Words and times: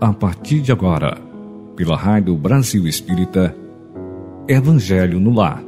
A 0.00 0.14
partir 0.14 0.62
de 0.62 0.72
agora, 0.72 1.18
pela 1.76 1.94
Rádio 1.94 2.34
Brasil 2.34 2.86
Espírita, 2.86 3.54
Evangelho 4.48 5.20
no 5.20 5.30
Lar. 5.30 5.62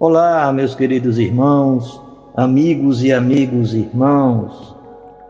Olá, 0.00 0.52
meus 0.52 0.74
queridos 0.74 1.20
irmãos, 1.20 2.02
amigos 2.36 3.04
e 3.04 3.12
amigos 3.12 3.72
irmãos 3.72 4.74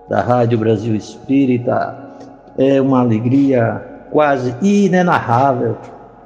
da 0.09 0.23
Rádio 0.23 0.57
Brasil 0.57 0.95
Espírita. 0.95 2.16
É 2.57 2.80
uma 2.80 3.00
alegria 3.00 4.07
quase 4.11 4.57
inenarrável 4.63 5.77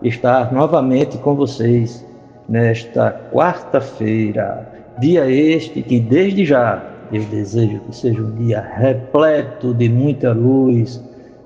estar 0.01 0.52
novamente 0.52 1.18
com 1.18 1.34
vocês 1.34 2.12
nesta 2.48 3.12
quarta-feira, 3.32 4.69
dia 4.98 5.30
este 5.30 5.82
que 5.82 6.01
desde 6.01 6.45
já 6.45 6.82
eu 7.12 7.23
desejo 7.24 7.80
que 7.80 7.95
seja 7.95 8.20
um 8.20 8.34
dia 8.37 8.60
repleto 8.60 9.74
de 9.74 9.88
muita 9.88 10.32
luz, 10.32 11.02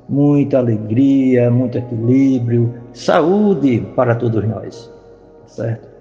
muita 0.08 0.58
alegria, 0.58 1.50
muito 1.50 1.78
equilíbrio, 1.78 2.72
saúde 2.92 3.86
para 3.94 4.14
todos 4.14 4.44
nós, 4.44 4.90
certo? 5.46 5.96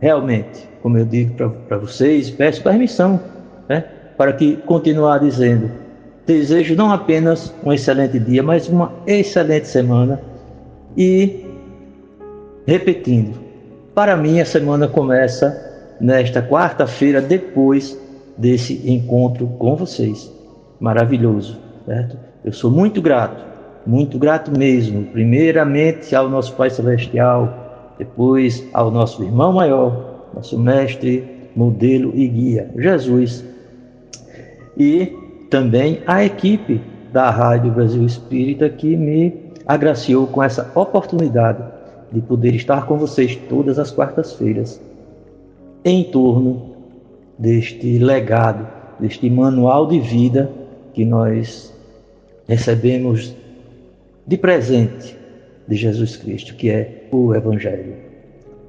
realmente, 0.00 0.68
como 0.82 0.98
eu 0.98 1.04
digo 1.04 1.34
para 1.68 1.78
vocês, 1.78 2.30
peço 2.30 2.62
permissão 2.62 3.20
né, 3.68 3.84
para 4.16 4.32
que 4.32 4.56
continuar 4.58 5.18
dizendo. 5.18 5.70
Desejo 6.26 6.74
não 6.74 6.90
apenas 6.90 7.54
um 7.64 7.72
excelente 7.72 8.18
dia, 8.18 8.42
mas 8.42 8.68
uma 8.68 8.92
excelente 9.06 9.68
semana. 9.68 10.20
E 10.96 11.44
repetindo, 12.66 13.38
para 13.96 14.14
mim 14.14 14.40
a 14.40 14.44
semana 14.44 14.86
começa 14.86 15.58
nesta 15.98 16.42
quarta-feira, 16.42 17.18
depois 17.22 17.98
desse 18.36 18.82
encontro 18.84 19.46
com 19.58 19.74
vocês. 19.74 20.30
Maravilhoso, 20.78 21.58
certo? 21.86 22.18
Eu 22.44 22.52
sou 22.52 22.70
muito 22.70 23.00
grato, 23.00 23.42
muito 23.86 24.18
grato 24.18 24.50
mesmo, 24.50 25.04
primeiramente 25.04 26.14
ao 26.14 26.28
nosso 26.28 26.52
Pai 26.52 26.68
Celestial 26.68 27.94
depois 27.98 28.62
ao 28.74 28.90
nosso 28.90 29.22
irmão 29.24 29.54
maior, 29.54 30.28
nosso 30.34 30.58
mestre, 30.58 31.48
modelo 31.56 32.12
e 32.14 32.28
guia, 32.28 32.70
Jesus, 32.76 33.42
e 34.76 35.16
também 35.48 36.02
à 36.06 36.22
equipe 36.22 36.82
da 37.10 37.30
Rádio 37.30 37.72
Brasil 37.72 38.04
Espírita 38.04 38.68
que 38.68 38.94
me 38.94 39.32
agraciou 39.66 40.26
com 40.26 40.42
essa 40.42 40.70
oportunidade 40.74 41.75
de 42.12 42.20
poder 42.20 42.54
estar 42.54 42.86
com 42.86 42.96
vocês 42.96 43.36
todas 43.48 43.78
as 43.78 43.90
quartas-feiras 43.90 44.80
em 45.84 46.04
torno 46.04 46.74
deste 47.38 47.98
legado, 47.98 48.66
deste 48.98 49.28
manual 49.28 49.86
de 49.86 50.00
vida 50.00 50.50
que 50.92 51.04
nós 51.04 51.72
recebemos 52.48 53.34
de 54.26 54.36
presente 54.36 55.16
de 55.68 55.76
Jesus 55.76 56.16
Cristo, 56.16 56.54
que 56.54 56.70
é 56.70 57.08
o 57.10 57.34
Evangelho. 57.34 57.94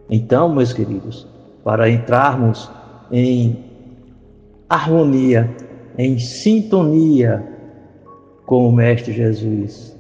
Então, 0.09 0.53
meus 0.53 0.73
queridos, 0.73 1.27
para 1.63 1.89
entrarmos 1.89 2.69
em 3.11 3.65
harmonia, 4.69 5.49
em 5.97 6.17
sintonia 6.19 7.43
com 8.45 8.67
o 8.67 8.71
Mestre 8.71 9.13
Jesus, 9.13 9.95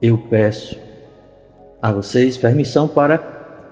eu 0.00 0.18
peço 0.18 0.78
a 1.82 1.90
vocês 1.90 2.36
permissão 2.36 2.86
para 2.86 3.18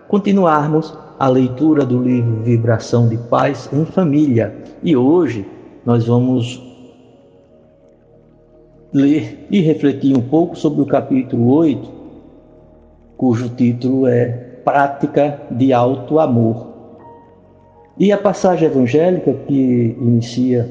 continuarmos 0.08 0.92
a 1.16 1.28
leitura 1.28 1.86
do 1.86 2.02
livro 2.02 2.42
Vibração 2.42 3.08
de 3.08 3.16
Paz 3.16 3.70
em 3.72 3.84
Família. 3.84 4.52
E 4.82 4.96
hoje 4.96 5.46
nós 5.86 6.06
vamos 6.06 6.60
ler 8.92 9.46
e 9.48 9.60
refletir 9.60 10.16
um 10.16 10.22
pouco 10.22 10.56
sobre 10.56 10.80
o 10.82 10.86
capítulo 10.86 11.54
8, 11.54 11.88
cujo 13.16 13.48
título 13.50 14.08
é 14.08 14.26
Prática 14.64 15.40
de 15.48 15.72
Alto 15.72 16.18
Amor. 16.18 16.66
E 17.96 18.10
a 18.10 18.18
passagem 18.18 18.66
evangélica 18.66 19.32
que 19.46 19.96
inicia 20.00 20.68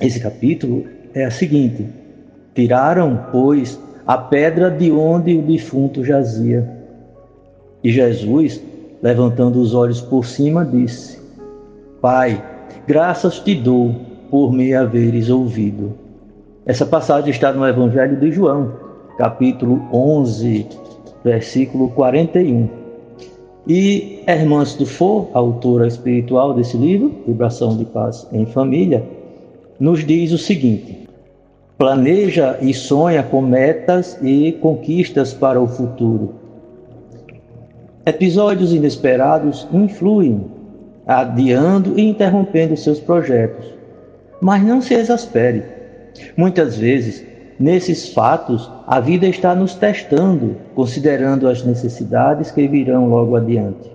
esse 0.00 0.18
capítulo 0.18 0.84
é 1.14 1.24
a 1.24 1.30
seguinte: 1.30 1.86
Tiraram, 2.54 3.26
pois, 3.30 3.78
a 4.06 4.16
pedra 4.16 4.70
de 4.70 4.92
onde 4.92 5.36
o 5.36 5.42
defunto 5.42 6.04
jazia. 6.04 6.68
E 7.82 7.90
Jesus, 7.90 8.62
levantando 9.02 9.60
os 9.60 9.74
olhos 9.74 10.00
por 10.00 10.24
cima, 10.24 10.64
disse: 10.64 11.18
Pai, 12.00 12.42
graças 12.86 13.40
te 13.40 13.54
dou 13.54 13.94
por 14.30 14.52
me 14.52 14.74
haveres 14.74 15.28
ouvido. 15.28 15.92
Essa 16.64 16.86
passagem 16.86 17.30
está 17.30 17.52
no 17.52 17.66
Evangelho 17.66 18.18
de 18.18 18.30
João, 18.30 18.72
capítulo 19.18 19.82
11, 19.92 20.66
versículo 21.24 21.88
41. 21.90 22.68
E 23.68 24.22
Hermance 24.28 24.78
Dufour, 24.78 25.28
autora 25.32 25.88
espiritual 25.88 26.54
desse 26.54 26.76
livro, 26.76 27.12
Vibração 27.26 27.76
de 27.76 27.84
Paz 27.84 28.26
em 28.32 28.46
Família, 28.46 29.04
nos 29.80 30.04
diz 30.04 30.32
o 30.32 30.38
seguinte: 30.38 31.05
planeja 31.78 32.58
e 32.60 32.72
sonha 32.72 33.22
com 33.22 33.42
metas 33.42 34.18
e 34.22 34.52
conquistas 34.60 35.34
para 35.34 35.60
o 35.60 35.66
futuro. 35.66 36.34
Episódios 38.04 38.72
inesperados 38.72 39.66
influem, 39.72 40.44
adiando 41.06 41.98
e 41.98 42.08
interrompendo 42.08 42.76
seus 42.76 43.00
projetos. 43.00 43.66
Mas 44.40 44.62
não 44.62 44.80
se 44.80 44.94
exaspere 44.94 45.76
Muitas 46.36 46.76
vezes, 46.76 47.24
nesses 47.58 48.12
fatos, 48.12 48.70
a 48.86 49.00
vida 49.00 49.26
está 49.26 49.54
nos 49.54 49.74
testando, 49.74 50.56
considerando 50.74 51.48
as 51.48 51.64
necessidades 51.64 52.50
que 52.50 52.66
virão 52.68 53.08
logo 53.08 53.36
adiante. 53.36 53.90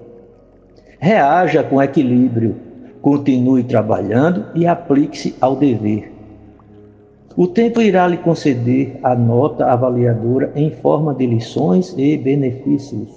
Reaja 0.99 1.63
com 1.63 1.81
equilíbrio, 1.81 2.55
continue 3.01 3.63
trabalhando 3.63 4.45
e 4.53 4.67
aplique-se 4.67 5.35
ao 5.41 5.55
dever. 5.55 6.11
O 7.37 7.47
tempo 7.47 7.81
irá 7.81 8.07
lhe 8.07 8.17
conceder 8.17 8.99
a 9.01 9.15
nota 9.15 9.65
avaliadora 9.65 10.51
em 10.55 10.69
forma 10.69 11.13
de 11.13 11.25
lições 11.25 11.95
e 11.97 12.17
benefícios. 12.17 13.09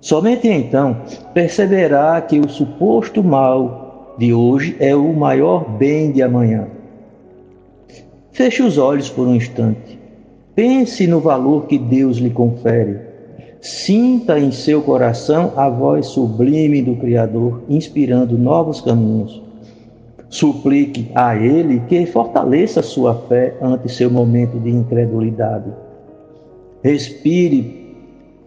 Somente 0.00 0.48
então 0.48 0.96
perceberá 1.32 2.20
que 2.20 2.38
o 2.38 2.48
suposto 2.48 3.22
mal 3.22 4.14
de 4.18 4.32
hoje 4.32 4.76
é 4.78 4.94
o 4.94 5.12
maior 5.12 5.68
bem 5.78 6.12
de 6.12 6.22
amanhã. 6.22 6.68
Feche 8.32 8.62
os 8.62 8.78
olhos 8.78 9.10
por 9.10 9.26
um 9.26 9.34
instante. 9.34 9.98
Pense 10.54 11.06
no 11.06 11.20
valor 11.20 11.66
que 11.66 11.78
Deus 11.78 12.18
lhe 12.18 12.30
confere. 12.30 12.98
Sinta 13.60 14.38
em 14.38 14.50
seu 14.50 14.82
coração 14.82 15.52
a 15.56 15.68
voz 15.68 16.06
sublime 16.06 16.82
do 16.82 16.96
Criador, 16.96 17.62
inspirando 17.68 18.36
novos 18.36 18.80
caminhos. 18.80 19.40
Suplique 20.32 21.10
a 21.14 21.36
Ele 21.36 21.80
que 21.80 22.06
fortaleça 22.06 22.80
sua 22.80 23.14
fé 23.28 23.54
ante 23.60 23.92
seu 23.92 24.10
momento 24.10 24.58
de 24.58 24.70
incredulidade. 24.70 25.70
Respire 26.82 27.94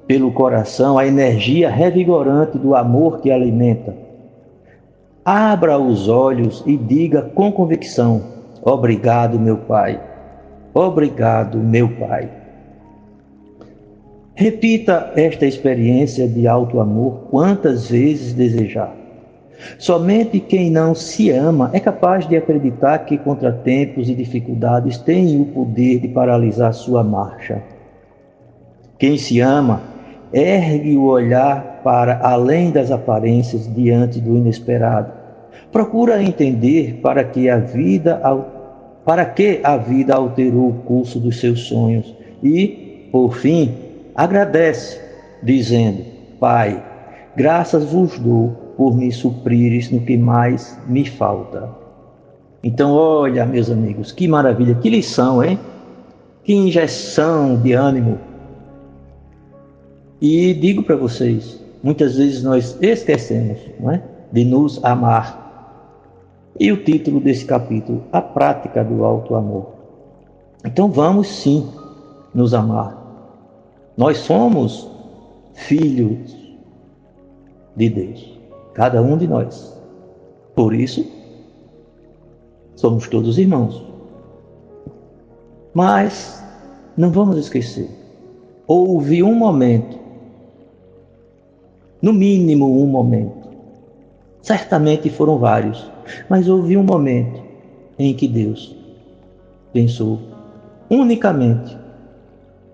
pelo 0.07 0.31
coração 0.31 0.97
a 0.97 1.06
energia 1.06 1.69
revigorante 1.69 2.57
do 2.57 2.75
amor 2.75 3.22
que 3.22 3.29
alimenta. 3.29 3.96
Abra 5.23 5.78
os 5.78 6.09
olhos 6.09 6.63
e 6.66 6.75
diga 6.75 7.22
com 7.22 7.51
convicção: 7.51 8.19
Obrigado, 8.63 9.40
meu 9.40 9.57
Pai. 9.57 10.02
Obrigado, 10.73 11.59
meu 11.59 11.88
Pai. 11.88 12.28
Repita 14.34 15.11
esta 15.16 15.46
experiência 15.46 16.28
de 16.28 16.47
alto 16.47 16.79
amor 16.79 17.28
quantas 17.29 17.91
vezes 17.91 18.34
desejar. 18.34 19.04
Somente 19.78 20.40
quem 20.40 20.69
não 20.69 20.93
se 20.93 21.29
ama 21.29 21.69
é 21.73 21.79
capaz 21.79 22.28
de 22.28 22.35
acreditar 22.35 22.99
que 22.99 23.17
contratempos 23.17 24.09
e 24.09 24.16
dificuldades 24.16 24.97
têm 24.97 25.40
o 25.40 25.46
poder 25.46 25.99
de 25.99 26.07
paralisar 26.07 26.73
sua 26.73 27.03
marcha. 27.03 27.61
Quem 28.97 29.17
se 29.17 29.40
ama 29.40 29.81
ergue 30.34 30.96
o 30.97 31.05
olhar 31.05 31.81
para 31.84 32.19
além 32.22 32.72
das 32.72 32.91
aparências 32.91 33.73
diante 33.73 34.19
do 34.19 34.35
inesperado. 34.35 35.11
Procura 35.72 36.22
entender 36.22 36.99
para 37.02 37.23
que 37.23 37.49
a 37.49 37.57
vida 37.57 38.22
para 39.05 39.23
que 39.23 39.59
a 39.63 39.78
vida 39.78 40.16
alterou 40.16 40.69
o 40.69 40.73
curso 40.73 41.19
dos 41.19 41.40
seus 41.40 41.67
sonhos. 41.67 42.11
E, 42.41 43.07
por 43.11 43.35
fim, 43.35 43.72
agradece, 44.16 44.99
dizendo: 45.43 46.02
Pai, 46.40 46.84
graças 47.35 47.85
vos 47.85 48.17
dou 48.17 48.65
por 48.78 48.96
me 48.96 49.12
suprires 49.12 49.92
no 49.92 50.02
que 50.02 50.18
mais 50.18 50.78
me 50.88 51.06
falta. 51.06 51.70
Então, 52.64 52.92
olha, 52.92 53.46
meus 53.46 53.70
amigos, 53.70 54.12
que 54.12 54.28
maravilha, 54.28 54.76
que 54.76 54.90
lição, 54.90 55.44
hein? 55.44 55.60
Que 56.44 56.54
injeção 56.54 57.58
de 57.58 57.74
ânimo. 57.74 58.20
E 60.20 60.54
digo 60.54 60.82
para 60.84 60.96
vocês, 60.96 61.62
muitas 61.84 62.18
vezes 62.18 62.44
nós 62.44 62.78
esquecemos, 62.82 63.60
não 63.80 63.92
é? 63.92 64.02
de 64.32 64.44
nos 64.44 64.84
amar. 64.84 65.44
E 66.60 66.72
o 66.72 66.84
título 66.84 67.20
desse 67.20 67.46
capítulo, 67.46 68.04
A 68.12 68.22
Prática 68.22 68.84
do 68.84 69.04
Alto 69.04 69.36
Amor. 69.36 69.74
Então 70.66 70.90
vamos 70.90 71.28
sim 71.28 71.70
nos 72.34 72.54
amar. 72.54 72.98
Nós 73.96 74.18
somos 74.18 74.90
filhos 75.54 76.36
de 77.76 77.90
Deus, 77.90 78.34
cada 78.76 79.02
um 79.02 79.18
de 79.18 79.28
nós. 79.28 79.76
Por 80.54 80.74
isso, 80.76 81.04
somos 82.76 83.08
todos 83.08 83.40
irmãos. 83.40 83.84
Mas 85.74 86.44
não 86.96 87.10
vamos 87.10 87.38
esquecer, 87.38 87.90
houve 88.68 89.24
um 89.24 89.34
momento, 89.34 89.98
no 92.02 92.14
mínimo 92.14 92.82
um 92.82 92.86
momento, 92.86 93.50
certamente 94.42 95.10
foram 95.10 95.38
vários, 95.38 95.92
mas 96.30 96.48
houve 96.48 96.78
um 96.78 96.84
momento 96.84 97.42
em 98.00 98.14
que 98.14 98.28
Deus 98.28 98.76
pensou 99.74 100.20
unicamente 100.90 101.78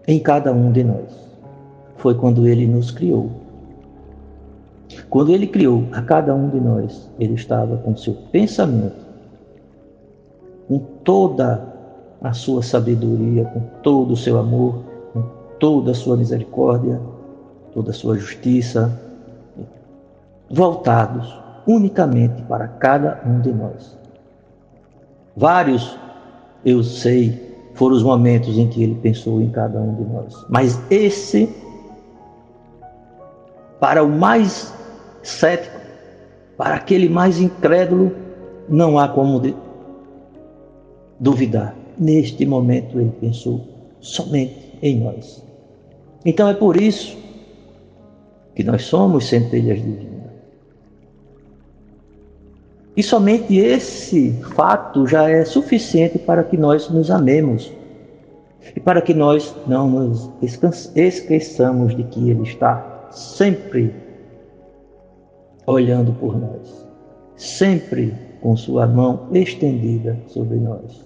em 0.07 0.19
cada 0.19 0.51
um 0.53 0.71
de 0.71 0.83
nós. 0.83 1.31
Foi 1.97 2.13
quando 2.13 2.47
ele 2.47 2.67
nos 2.67 2.91
criou. 2.91 3.31
Quando 5.09 5.31
ele 5.31 5.47
criou 5.47 5.85
a 5.91 6.01
cada 6.01 6.33
um 6.33 6.49
de 6.49 6.59
nós, 6.59 7.09
ele 7.19 7.33
estava 7.33 7.77
com 7.77 7.95
seu 7.95 8.13
pensamento, 8.31 9.05
com 10.67 10.79
toda 11.03 11.71
a 12.21 12.33
sua 12.33 12.61
sabedoria, 12.61 13.45
com 13.45 13.61
todo 13.81 14.11
o 14.11 14.17
seu 14.17 14.37
amor, 14.37 14.83
com 15.13 15.23
toda 15.59 15.91
a 15.91 15.95
sua 15.95 16.15
misericórdia, 16.15 16.99
toda 17.73 17.91
a 17.91 17.93
sua 17.93 18.17
justiça, 18.17 18.91
voltados 20.49 21.39
unicamente 21.65 22.41
para 22.43 22.67
cada 22.67 23.21
um 23.25 23.39
de 23.41 23.51
nós. 23.51 23.97
Vários, 25.35 25.97
eu 26.65 26.83
sei, 26.83 27.51
foram 27.73 27.95
os 27.95 28.03
momentos 28.03 28.57
em 28.57 28.67
que 28.67 28.83
ele 28.83 28.95
pensou 28.95 29.41
em 29.41 29.49
cada 29.49 29.79
um 29.79 29.95
de 29.95 30.03
nós. 30.03 30.45
Mas 30.49 30.79
esse, 30.91 31.49
para 33.79 34.03
o 34.03 34.09
mais 34.09 34.73
cético, 35.23 35.79
para 36.57 36.75
aquele 36.75 37.09
mais 37.09 37.39
incrédulo, 37.39 38.11
não 38.69 38.97
há 38.97 39.07
como 39.07 39.41
duvidar. 41.19 41.75
Neste 41.97 42.45
momento 42.45 42.99
ele 42.99 43.11
pensou 43.19 43.61
somente 43.99 44.77
em 44.81 44.99
nós. 44.99 45.43
Então 46.25 46.47
é 46.47 46.53
por 46.53 46.77
isso 46.77 47.17
que 48.55 48.63
nós 48.63 48.83
somos 48.83 49.27
centelhas 49.27 49.77
divinas. 49.77 50.11
E 52.95 53.01
somente 53.01 53.57
esse 53.57 54.33
fato 54.55 55.07
já 55.07 55.29
é 55.29 55.45
suficiente 55.45 56.19
para 56.19 56.43
que 56.43 56.57
nós 56.57 56.89
nos 56.89 57.09
amemos 57.09 57.71
e 58.75 58.79
para 58.79 59.01
que 59.01 59.13
nós 59.13 59.55
não 59.65 59.89
nos 59.89 60.29
esqueçamos 60.95 61.95
de 61.95 62.03
que 62.03 62.29
Ele 62.29 62.43
está 62.43 63.07
sempre 63.11 63.93
olhando 65.65 66.13
por 66.13 66.39
nós, 66.39 66.85
sempre 67.35 68.13
com 68.41 68.55
Sua 68.57 68.87
mão 68.87 69.27
estendida 69.31 70.17
sobre 70.27 70.57
nós, 70.57 71.05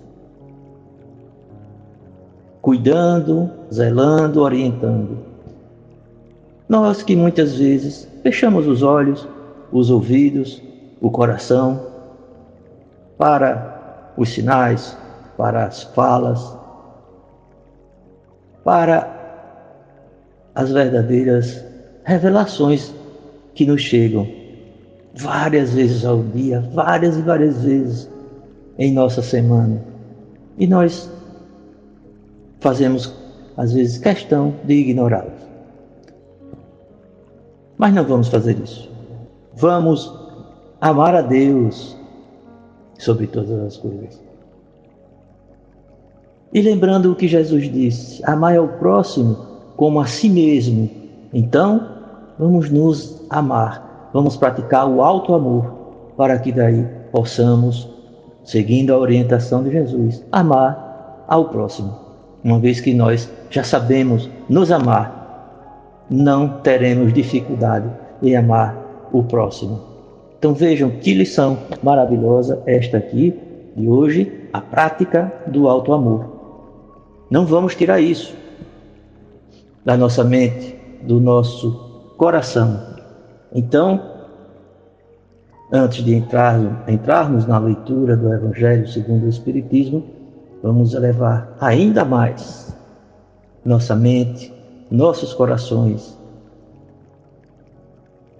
cuidando, 2.61 3.49
zelando, 3.71 4.41
orientando. 4.41 5.17
Nós 6.67 7.03
que 7.03 7.15
muitas 7.15 7.57
vezes 7.57 8.07
fechamos 8.23 8.65
os 8.65 8.81
olhos, 8.81 9.27
os 9.71 9.91
ouvidos, 9.91 10.61
o 11.01 11.11
coração 11.11 11.79
para 13.17 14.13
os 14.17 14.29
sinais, 14.29 14.97
para 15.37 15.65
as 15.65 15.83
falas, 15.83 16.57
para 18.63 19.13
as 20.55 20.71
verdadeiras 20.71 21.63
revelações 22.03 22.93
que 23.53 23.65
nos 23.65 23.81
chegam 23.81 24.44
várias 25.17 25.73
vezes 25.73 26.05
ao 26.05 26.21
dia, 26.23 26.61
várias 26.73 27.17
e 27.17 27.21
várias 27.21 27.63
vezes 27.63 28.09
em 28.77 28.93
nossa 28.93 29.21
semana. 29.21 29.81
E 30.57 30.67
nós 30.67 31.09
fazemos, 32.59 33.13
às 33.57 33.73
vezes, 33.73 33.97
questão 33.97 34.53
de 34.63 34.73
ignorá-las. 34.73 35.45
Mas 37.77 37.93
não 37.93 38.03
vamos 38.03 38.27
fazer 38.27 38.57
isso. 38.59 38.89
Vamos 39.55 40.13
amar 40.81 41.15
a 41.15 41.21
Deus 41.21 41.95
sobre 42.97 43.27
todas 43.27 43.59
as 43.59 43.77
coisas. 43.77 44.21
E 46.53 46.61
lembrando 46.61 47.11
o 47.11 47.15
que 47.15 47.27
Jesus 47.27 47.69
disse: 47.71 48.23
amar 48.25 48.57
ao 48.57 48.67
próximo 48.67 49.35
como 49.75 49.99
a 49.99 50.05
si 50.05 50.29
mesmo. 50.29 50.89
Então, 51.33 51.85
vamos 52.39 52.69
nos 52.69 53.21
amar, 53.29 53.84
vamos 54.15 54.37
praticar 54.37 54.87
o 54.87 55.03
alto 55.03 55.33
amor, 55.33 55.65
para 56.15 56.39
que 56.39 56.49
daí 56.49 56.87
possamos, 57.11 57.85
seguindo 58.45 58.93
a 58.93 58.97
orientação 58.97 59.61
de 59.61 59.71
Jesus, 59.71 60.23
amar 60.31 61.25
ao 61.27 61.49
próximo. 61.49 61.93
Uma 62.41 62.57
vez 62.57 62.79
que 62.79 62.93
nós 62.93 63.29
já 63.49 63.61
sabemos 63.61 64.29
nos 64.47 64.71
amar, 64.71 66.05
não 66.09 66.61
teremos 66.61 67.11
dificuldade 67.11 67.89
em 68.23 68.37
amar 68.37 69.09
o 69.11 69.21
próximo. 69.21 69.81
Então 70.39 70.53
vejam 70.53 70.91
que 70.91 71.13
lição 71.13 71.57
maravilhosa 71.83 72.63
esta 72.65 72.95
aqui 72.95 73.37
de 73.75 73.85
hoje, 73.85 74.47
a 74.53 74.61
prática 74.61 75.29
do 75.45 75.67
alto 75.67 75.91
amor. 75.91 76.25
Não 77.29 77.45
vamos 77.45 77.75
tirar 77.75 77.99
isso 77.99 78.33
da 79.83 79.97
nossa 79.97 80.23
mente, 80.23 80.73
do 81.01 81.19
nosso 81.19 82.13
coração. 82.17 82.94
Então, 83.55 84.01
antes 85.71 86.03
de 86.03 86.13
entrar, 86.13 86.59
entrarmos 86.89 87.45
na 87.47 87.57
leitura 87.57 88.17
do 88.17 88.33
Evangelho 88.33 88.85
segundo 88.85 89.25
o 89.25 89.29
Espiritismo, 89.29 90.05
vamos 90.61 90.93
elevar 90.93 91.55
ainda 91.61 92.03
mais 92.03 92.75
nossa 93.63 93.95
mente, 93.95 94.53
nossos 94.91 95.33
corações, 95.33 96.17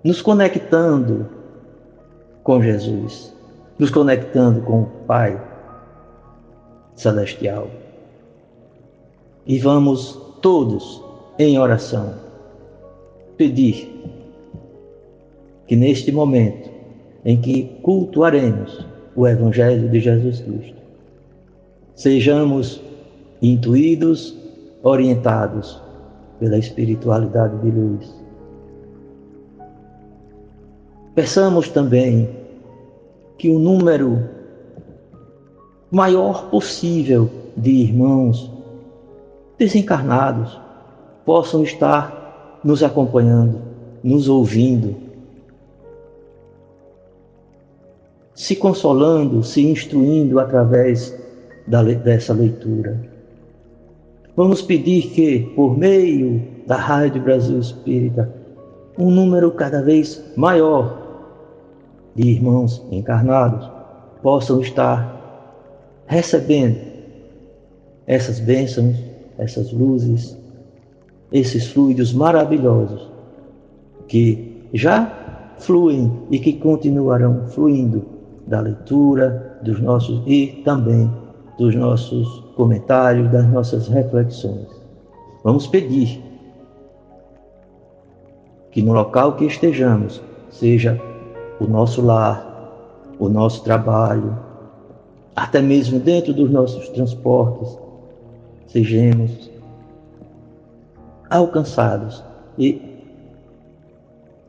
nos 0.04 0.22
conectando 0.22 1.28
com 2.44 2.62
Jesus, 2.62 3.34
nos 3.80 3.90
conectando 3.90 4.62
com 4.62 4.82
o 4.82 4.86
Pai 5.08 5.42
Celestial. 6.94 7.70
E 9.48 9.58
vamos 9.60 10.20
todos 10.42 11.02
em 11.40 11.58
oração 11.58 12.16
pedir 13.38 13.96
que 15.68 15.76
neste 15.76 16.12
momento 16.12 16.70
em 17.24 17.40
que 17.40 17.64
cultuaremos 17.82 18.86
o 19.16 19.28
Evangelho 19.28 19.90
de 19.90 20.00
Jesus 20.00 20.42
Cristo, 20.42 20.82
sejamos 21.96 22.82
intuídos, 23.42 24.38
orientados 24.84 25.82
pela 26.40 26.58
espiritualidade 26.58 27.58
de 27.62 27.72
luz. 27.72 28.26
Peçamos 31.16 31.70
também 31.70 32.30
que 33.38 33.50
o 33.50 33.58
número 33.58 34.30
maior 35.90 36.50
possível 36.50 37.30
de 37.56 37.72
irmãos 37.72 38.52
desencarnados 39.58 40.60
possam 41.26 41.64
estar 41.64 42.60
nos 42.64 42.84
acompanhando, 42.84 43.62
nos 44.04 44.28
ouvindo, 44.28 45.05
se 48.36 48.56
consolando, 48.56 49.42
se 49.42 49.66
instruindo 49.66 50.40
através 50.40 51.18
da, 51.66 51.82
dessa 51.82 52.34
leitura. 52.34 53.02
Vamos 54.36 54.62
pedir 54.62 55.08
que, 55.12 55.40
por 55.56 55.78
meio 55.78 56.44
da 56.68 56.76
Rádio 56.76 57.22
Brasil 57.22 57.58
Espírita, 57.58 58.30
um 58.98 59.10
número 59.10 59.52
cada 59.52 59.82
vez 59.82 60.22
maior 60.36 61.04
de 62.14 62.30
irmãos 62.30 62.84
encarnados 62.92 63.70
possam 64.22 64.60
estar 64.60 65.16
recebendo 66.06 66.78
essas 68.06 68.40
bênçãos, 68.40 68.96
essas 69.38 69.72
luzes, 69.72 70.38
esses 71.32 71.68
fluidos 71.68 72.14
maravilhosos 72.14 73.10
que 74.08 74.68
já 74.74 75.54
fluem 75.58 76.12
e 76.30 76.38
que 76.38 76.54
continuarão 76.54 77.48
fluindo 77.48 78.15
da 78.48 78.60
leitura 78.60 79.58
dos 79.62 79.80
nossos 79.80 80.22
e 80.26 80.62
também 80.64 81.12
dos 81.58 81.74
nossos 81.76 82.44
comentários, 82.56 83.32
das 83.32 83.46
nossas 83.48 83.88
reflexões. 83.88 84.68
Vamos 85.44 85.68
pedir 85.68 86.22
que 88.72 88.82
no 88.82 88.94
local 88.94 89.34
que 89.36 89.46
estejamos 89.46 90.22
seja 90.50 91.00
o 91.60 91.66
nosso 91.66 92.02
lar, 92.02 92.46
o 93.18 93.30
nosso 93.30 93.64
trabalho, 93.64 94.38
até 95.36 95.62
mesmo 95.62 96.00
dentro 96.00 96.34
dos 96.34 96.52
nossos 96.52 96.90
transportes, 96.90 97.78
sejamos 98.68 99.50
alcançados 101.30 102.24
e 102.58 102.82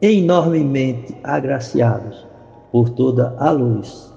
enormemente 0.00 1.16
agraciados 1.22 2.26
por 2.70 2.90
toda 2.90 3.34
a 3.38 3.50
luz, 3.50 4.12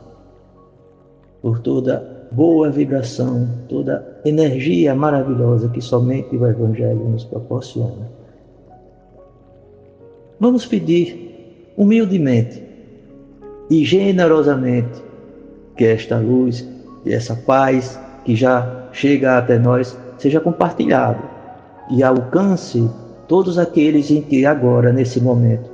por 1.41 1.59
toda 1.59 2.27
boa 2.31 2.69
vibração, 2.69 3.47
toda 3.67 4.19
energia 4.23 4.93
maravilhosa 4.93 5.69
que 5.69 5.81
somente 5.81 6.35
o 6.35 6.45
Evangelho 6.45 7.09
nos 7.09 7.23
proporciona. 7.23 8.09
Vamos 10.39 10.65
pedir 10.65 11.73
humildemente 11.75 12.63
e 13.69 13.83
generosamente 13.83 15.01
que 15.75 15.85
esta 15.85 16.17
luz 16.17 16.67
e 17.05 17.13
essa 17.13 17.35
paz 17.35 17.99
que 18.25 18.35
já 18.35 18.89
chega 18.91 19.37
até 19.37 19.57
nós 19.57 19.97
seja 20.17 20.39
compartilhado 20.39 21.23
e 21.89 22.03
alcance 22.03 22.89
todos 23.27 23.57
aqueles 23.57 24.09
em 24.11 24.21
que 24.21 24.45
agora, 24.45 24.91
nesse 24.91 25.21
momento, 25.21 25.69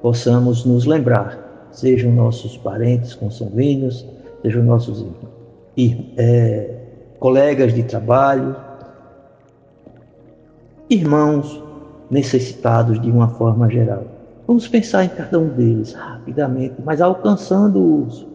possamos 0.00 0.64
nos 0.64 0.86
lembrar, 0.86 1.49
sejam 1.72 2.12
nossos 2.12 2.56
parentes 2.56 3.14
consanguíneos, 3.14 4.06
sejam 4.42 4.62
nossos 4.62 5.04
é, 6.16 6.74
colegas 7.18 7.74
de 7.74 7.82
trabalho, 7.82 8.56
irmãos 10.88 11.62
necessitados 12.10 13.00
de 13.00 13.10
uma 13.10 13.28
forma 13.28 13.68
geral. 13.70 14.04
Vamos 14.46 14.66
pensar 14.66 15.04
em 15.04 15.08
cada 15.08 15.38
um 15.38 15.48
deles 15.48 15.92
rapidamente, 15.92 16.74
mas 16.84 17.00
alcançando-os 17.00 18.26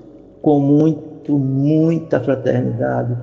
com 0.42 0.60
muito, 0.60 1.38
muita 1.38 2.20
fraternidade, 2.22 3.18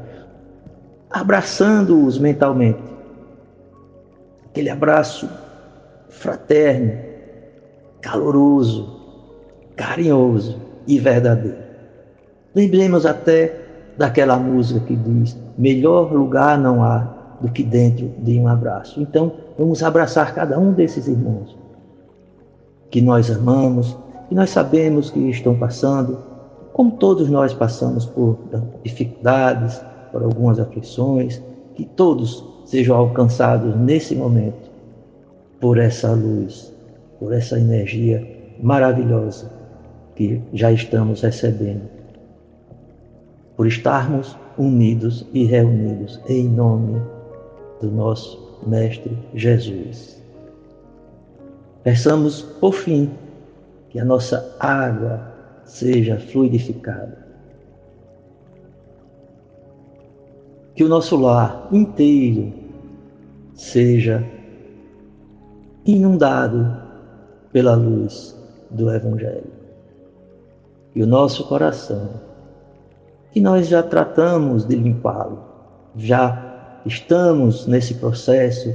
abraçando-os 1.11 2.19
mentalmente. 2.19 2.83
Aquele 4.47 4.69
abraço 4.69 5.27
fraterno, 6.11 6.93
caloroso, 8.03 9.02
carinhoso 9.83 10.61
e 10.87 10.99
verdadeiro. 11.01 11.59
Lembremos 12.55 13.05
até 13.05 13.61
daquela 13.99 14.39
música 14.39 14.79
que 14.87 14.95
diz: 14.95 15.37
melhor 15.59 16.13
lugar 16.13 16.57
não 16.57 16.85
há 16.85 17.09
do 17.41 17.51
que 17.51 17.65
dentro 17.65 18.09
de 18.19 18.39
um 18.39 18.47
abraço. 18.47 19.01
Então, 19.01 19.33
vamos 19.59 19.83
abraçar 19.83 20.35
cada 20.35 20.57
um 20.59 20.73
desses 20.73 21.09
irmãos 21.09 21.59
que 22.91 23.01
nós 23.01 23.31
amamos, 23.31 23.97
que 24.29 24.35
nós 24.35 24.51
sabemos 24.51 25.11
que 25.11 25.19
estão 25.19 25.59
passando, 25.59 26.19
como 26.73 26.93
todos 26.93 27.29
nós 27.29 27.53
passamos 27.53 28.07
por 28.07 28.39
dificuldades, 28.85 29.81
por 30.13 30.23
algumas 30.23 30.61
aflições, 30.61 31.43
que 31.75 31.85
todos 31.85 32.45
sejam 32.67 32.97
alcançados 32.97 33.75
nesse 33.77 34.15
momento 34.15 34.71
por 35.59 35.79
essa 35.79 36.13
luz, 36.13 36.73
por 37.19 37.33
essa 37.33 37.59
energia 37.59 38.25
maravilhosa 38.63 39.62
que 40.23 40.41
já 40.53 40.71
estamos 40.71 41.21
recebendo, 41.21 41.83
por 43.57 43.67
estarmos 43.67 44.37
unidos 44.57 45.27
e 45.33 45.45
reunidos 45.45 46.21
em 46.29 46.49
nome 46.49 47.03
do 47.81 47.91
nosso 47.91 48.61
Mestre 48.65 49.19
Jesus. 49.35 50.23
Peçamos, 51.83 52.43
por 52.61 52.73
fim, 52.73 53.11
que 53.91 53.99
a 53.99 54.05
nossa 54.05 54.55
água 54.61 55.21
seja 55.65 56.17
fluidificada. 56.17 57.19
Que 60.77 60.85
o 60.85 60.89
nosso 60.89 61.17
lar 61.17 61.69
inteiro 61.73 62.53
seja 63.55 64.25
inundado 65.85 66.81
pela 67.53 67.75
luz 67.75 68.37
do 68.71 68.89
Evangelho. 68.89 69.62
E 70.95 71.03
o 71.03 71.07
nosso 71.07 71.45
coração, 71.49 72.11
que 73.31 73.41
nós 73.41 73.69
já 73.69 73.83
tratamos 73.83 74.67
de 74.67 74.77
limpá-lo, 74.77 75.39
já 75.97 76.81
estamos 76.85 77.67
nesse 77.67 77.95
processo 77.95 78.73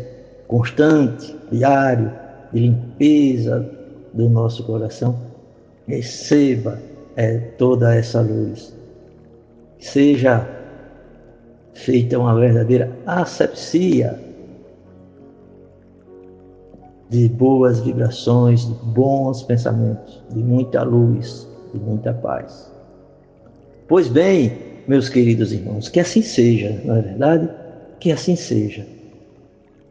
constante, 0.47 1.35
diário, 1.51 2.11
de 2.51 2.59
limpeza 2.59 3.69
do 4.13 4.29
nosso 4.29 4.63
coração, 4.63 5.15
receba 5.87 6.79
é, 7.15 7.37
toda 7.57 7.93
essa 7.95 8.21
luz. 8.21 8.73
Seja 9.79 10.47
feita 11.73 12.17
uma 12.17 12.33
verdadeira 12.33 12.91
asepsia 13.05 14.19
de 17.09 17.29
boas 17.29 17.79
vibrações, 17.79 18.65
de 18.65 18.73
bons 18.85 19.43
pensamentos, 19.43 20.21
de 20.29 20.39
muita 20.43 20.83
luz, 20.83 21.46
de 21.73 21.79
muita 21.79 22.13
paz. 22.13 22.71
Pois 23.87 24.07
bem, 24.07 24.51
meus 24.87 25.09
queridos 25.09 25.51
irmãos, 25.51 25.89
que 25.89 25.99
assim 25.99 26.21
seja, 26.21 26.81
não 26.83 26.95
é 26.95 27.01
verdade? 27.01 27.49
Que 27.99 28.11
assim 28.11 28.35
seja. 28.35 28.85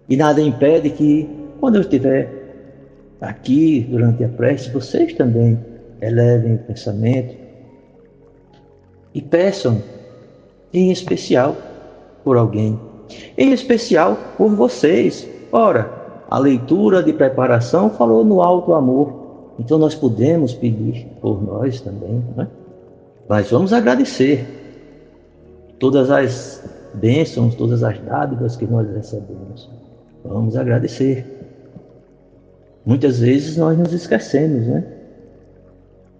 E 0.08 0.16
nada 0.16 0.40
impede 0.40 0.90
que, 0.90 1.28
quando 1.60 1.76
eu 1.76 1.80
estiver 1.80 2.30
aqui 3.20 3.86
durante 3.90 4.22
a 4.24 4.28
prece, 4.28 4.70
vocês 4.70 5.12
também 5.14 5.58
elevem 6.00 6.54
o 6.54 6.58
pensamento 6.58 7.34
e 9.14 9.22
peçam, 9.22 9.82
em 10.72 10.90
especial, 10.90 11.56
por 12.22 12.36
alguém, 12.36 12.78
em 13.36 13.52
especial 13.52 14.18
por 14.36 14.50
vocês. 14.50 15.26
Ora, 15.50 15.90
a 16.28 16.38
leitura 16.38 17.02
de 17.02 17.12
preparação 17.12 17.88
falou 17.88 18.24
no 18.24 18.42
alto 18.42 18.74
amor, 18.74 19.25
então 19.58 19.78
nós 19.78 19.94
podemos 19.94 20.52
pedir 20.52 21.06
por 21.20 21.42
nós 21.42 21.80
também, 21.80 22.22
né? 22.36 22.48
Mas 23.28 23.50
vamos 23.50 23.72
agradecer 23.72 24.46
todas 25.78 26.10
as 26.10 26.62
bênçãos, 26.94 27.54
todas 27.54 27.82
as 27.82 27.98
dádivas 28.00 28.56
que 28.56 28.66
nós 28.66 28.88
recebemos. 28.88 29.68
Vamos 30.24 30.56
agradecer. 30.56 31.26
Muitas 32.84 33.18
vezes 33.18 33.56
nós 33.56 33.76
nos 33.76 33.92
esquecemos, 33.92 34.66
né? 34.66 34.84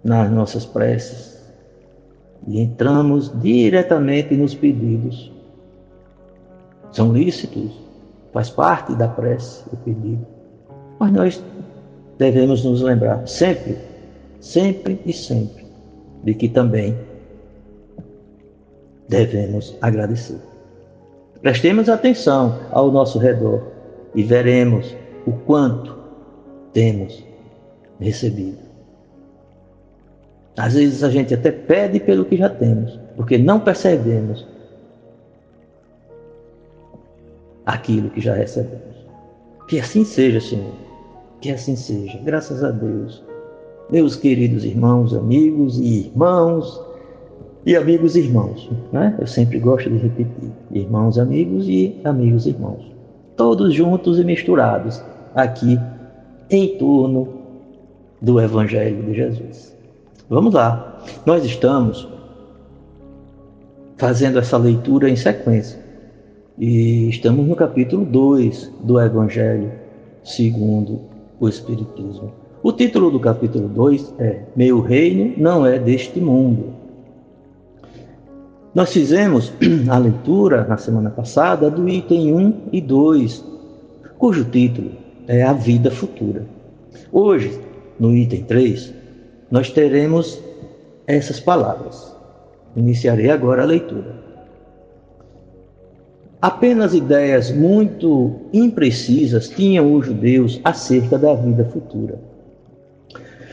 Nas 0.03 0.31
nossas 0.31 0.65
preces. 0.65 1.37
E 2.47 2.59
entramos 2.59 3.31
diretamente 3.41 4.35
nos 4.35 4.53
pedidos. 4.53 5.31
São 6.91 7.13
lícitos, 7.13 7.71
faz 8.33 8.49
parte 8.49 8.95
da 8.95 9.07
prece 9.07 9.63
o 9.71 9.77
pedido. 9.77 10.25
Mas 10.99 11.11
nós 11.11 11.43
devemos 12.17 12.63
nos 12.63 12.81
lembrar 12.81 13.27
sempre, 13.27 13.77
sempre 14.39 14.99
e 15.05 15.13
sempre, 15.13 15.65
de 16.23 16.33
que 16.33 16.49
também 16.49 16.97
devemos 19.07 19.75
agradecer. 19.81 20.39
Prestemos 21.41 21.87
atenção 21.87 22.59
ao 22.71 22.91
nosso 22.91 23.19
redor 23.19 23.61
e 24.15 24.23
veremos 24.23 24.95
o 25.25 25.31
quanto 25.31 25.95
temos 26.73 27.23
recebido. 27.99 28.67
Às 30.57 30.73
vezes 30.73 31.03
a 31.03 31.09
gente 31.09 31.33
até 31.33 31.51
pede 31.51 31.99
pelo 31.99 32.25
que 32.25 32.35
já 32.35 32.49
temos, 32.49 32.99
porque 33.15 33.37
não 33.37 33.59
percebemos 33.59 34.45
aquilo 37.65 38.09
que 38.09 38.21
já 38.21 38.33
recebemos. 38.33 38.97
Que 39.67 39.79
assim 39.79 40.03
seja, 40.03 40.41
Senhor. 40.41 40.86
Que 41.41 41.51
assim 41.51 41.75
seja. 41.75 42.19
Graças 42.23 42.63
a 42.63 42.71
Deus. 42.71 43.23
Meus 43.89 44.15
queridos 44.15 44.65
irmãos, 44.65 45.13
amigos 45.13 45.79
e 45.79 46.07
irmãos, 46.07 46.81
e 47.65 47.75
amigos 47.75 48.15
e 48.15 48.19
irmãos, 48.19 48.69
né? 48.91 49.15
Eu 49.19 49.27
sempre 49.27 49.59
gosto 49.59 49.89
de 49.89 49.97
repetir: 49.97 50.51
irmãos, 50.71 51.17
amigos 51.19 51.67
e 51.67 51.95
amigos 52.03 52.45
irmãos. 52.45 52.83
Todos 53.35 53.73
juntos 53.73 54.19
e 54.19 54.23
misturados 54.23 55.01
aqui 55.35 55.79
em 56.49 56.77
torno 56.77 57.27
do 58.21 58.41
Evangelho 58.41 59.03
de 59.03 59.13
Jesus. 59.13 59.75
Vamos 60.29 60.53
lá. 60.53 61.01
Nós 61.25 61.45
estamos 61.45 62.07
fazendo 63.97 64.39
essa 64.39 64.57
leitura 64.57 65.09
em 65.09 65.15
sequência. 65.15 65.79
E 66.57 67.07
estamos 67.09 67.45
no 67.45 67.55
capítulo 67.55 68.03
2 68.03 68.71
do 68.83 68.99
Evangelho 68.99 69.71
segundo 70.23 71.16
o 71.39 71.47
Espiritismo. 71.47 72.31
O 72.63 72.71
título 72.71 73.11
do 73.11 73.19
capítulo 73.19 73.67
2 73.67 74.15
é 74.19 74.41
Meu 74.55 74.81
reino 74.81 75.33
não 75.37 75.65
é 75.65 75.77
deste 75.77 76.19
mundo. 76.19 76.73
Nós 78.73 78.91
fizemos 78.91 79.53
a 79.89 79.97
leitura 79.97 80.63
na 80.65 80.77
semana 80.77 81.09
passada 81.09 81.69
do 81.69 81.87
item 81.87 82.33
1 82.33 82.53
e 82.71 82.81
2, 82.81 83.45
cujo 84.17 84.45
título 84.45 84.91
é 85.27 85.43
a 85.43 85.53
vida 85.53 85.91
futura. 85.91 86.45
Hoje, 87.11 87.59
no 87.99 88.15
item 88.15 88.43
3, 88.43 88.93
nós 89.49 89.69
teremos 89.69 90.41
essas 91.05 91.39
palavras. 91.39 92.15
Iniciarei 92.75 93.29
agora 93.31 93.63
a 93.63 93.65
leitura. 93.65 94.26
Apenas 96.41 96.93
ideias 96.93 97.51
muito 97.51 98.35
imprecisas 98.53 99.49
tinham 99.49 99.91
os 99.95 100.05
judeus 100.05 100.61
acerca 100.63 101.17
da 101.17 101.33
vida 101.33 101.65
futura. 101.65 102.19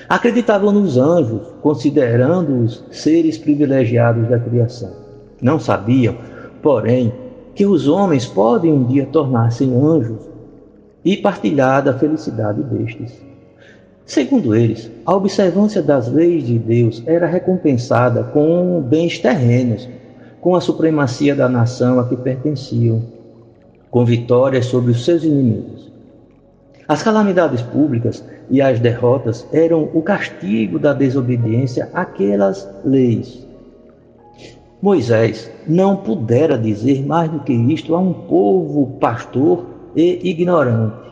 Acreditavam 0.06 0.70
nos 0.70 0.98
anjos, 0.98 1.40
considerando-os 1.62 2.84
seres 2.90 3.38
privilegiados 3.38 4.28
da 4.28 4.38
criação. 4.38 4.92
Não 5.40 5.58
sabiam, 5.58 6.14
porém, 6.62 7.10
que 7.54 7.64
os 7.64 7.88
homens 7.88 8.26
podem 8.26 8.70
um 8.70 8.84
dia 8.84 9.06
tornar-se 9.06 9.64
anjos 9.64 10.20
e 11.02 11.16
partilhar 11.16 11.82
da 11.82 11.98
felicidade 11.98 12.62
destes. 12.64 13.18
Segundo 14.04 14.54
eles, 14.54 14.90
a 15.06 15.14
observância 15.14 15.82
das 15.82 16.12
leis 16.12 16.46
de 16.46 16.58
Deus 16.58 17.02
era 17.06 17.26
recompensada 17.26 18.24
com 18.24 18.82
bens 18.82 19.18
terrenos, 19.18 19.88
com 20.44 20.54
a 20.54 20.60
supremacia 20.60 21.34
da 21.34 21.48
nação 21.48 21.98
a 21.98 22.06
que 22.06 22.14
pertenciam, 22.18 23.02
com 23.90 24.04
vitórias 24.04 24.66
sobre 24.66 24.90
os 24.90 25.02
seus 25.02 25.24
inimigos. 25.24 25.90
As 26.86 27.02
calamidades 27.02 27.62
públicas 27.62 28.22
e 28.50 28.60
as 28.60 28.78
derrotas 28.78 29.48
eram 29.54 29.88
o 29.94 30.02
castigo 30.02 30.78
da 30.78 30.92
desobediência 30.92 31.88
àquelas 31.94 32.68
leis. 32.84 33.48
Moisés 34.82 35.50
não 35.66 35.96
pudera 35.96 36.58
dizer 36.58 37.06
mais 37.06 37.30
do 37.30 37.40
que 37.40 37.54
isto 37.54 37.94
a 37.94 37.98
um 37.98 38.12
povo 38.12 38.98
pastor 39.00 39.64
e 39.96 40.28
ignorante 40.28 41.04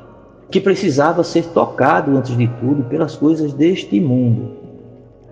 que 0.51 0.61
precisava 0.61 1.25
ser 1.25 1.47
tocado 1.47 2.15
antes 2.19 2.37
de 2.37 2.47
tudo 2.61 2.83
pelas 2.83 3.17
coisas 3.17 3.55
deste 3.55 3.99
mundo. 3.99 4.51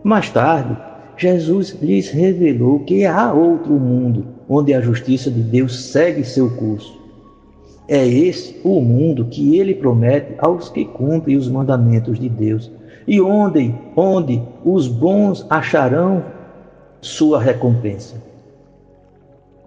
Mais 0.02 0.30
tarde, 0.30 0.75
Jesus 1.21 1.77
lhes 1.83 2.09
revelou 2.09 2.81
que 2.81 3.05
há 3.05 3.31
outro 3.31 3.75
mundo 3.75 4.25
onde 4.49 4.73
a 4.73 4.81
justiça 4.81 5.31
de 5.31 5.43
Deus 5.43 5.91
segue 5.91 6.25
seu 6.25 6.49
curso. 6.57 6.99
É 7.87 8.07
esse 8.07 8.59
o 8.65 8.81
mundo 8.81 9.27
que 9.27 9.59
ele 9.59 9.75
promete 9.75 10.33
aos 10.39 10.71
que 10.71 10.87
cumprem 10.87 11.37
os 11.37 11.47
mandamentos 11.47 12.19
de 12.19 12.27
Deus 12.27 12.73
e 13.07 13.21
onde, 13.21 13.75
onde 13.95 14.43
os 14.65 14.89
bons 14.89 15.45
acharão 15.50 16.25
sua 17.03 17.39
recompensa. 17.39 18.17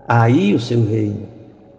Aí 0.07 0.55
o 0.55 0.59
seu 0.59 0.83
reino. 0.83 1.27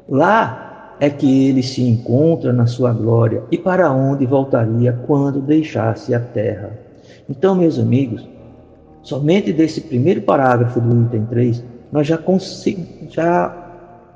Lá 0.09 0.95
é 1.01 1.11
que 1.11 1.49
ele 1.49 1.65
se 1.65 1.83
encontra 1.83 2.53
na 2.53 2.69
sua 2.69 2.93
glória 2.93 3.43
e 3.51 3.59
para 3.59 3.91
onde 3.91 4.25
voltaria 4.25 4.93
quando 5.05 5.41
deixasse 5.41 6.15
a 6.15 6.21
terra. 6.21 6.79
Então, 7.29 7.57
meus 7.57 7.77
amigos, 7.77 8.34
somente 9.05 9.53
desse 9.53 9.83
primeiro 9.83 10.23
parágrafo 10.23 10.81
do 10.81 11.03
item 11.03 11.27
3, 11.27 11.63
nós 11.93 12.07
já, 12.07 12.19
já 13.09 13.57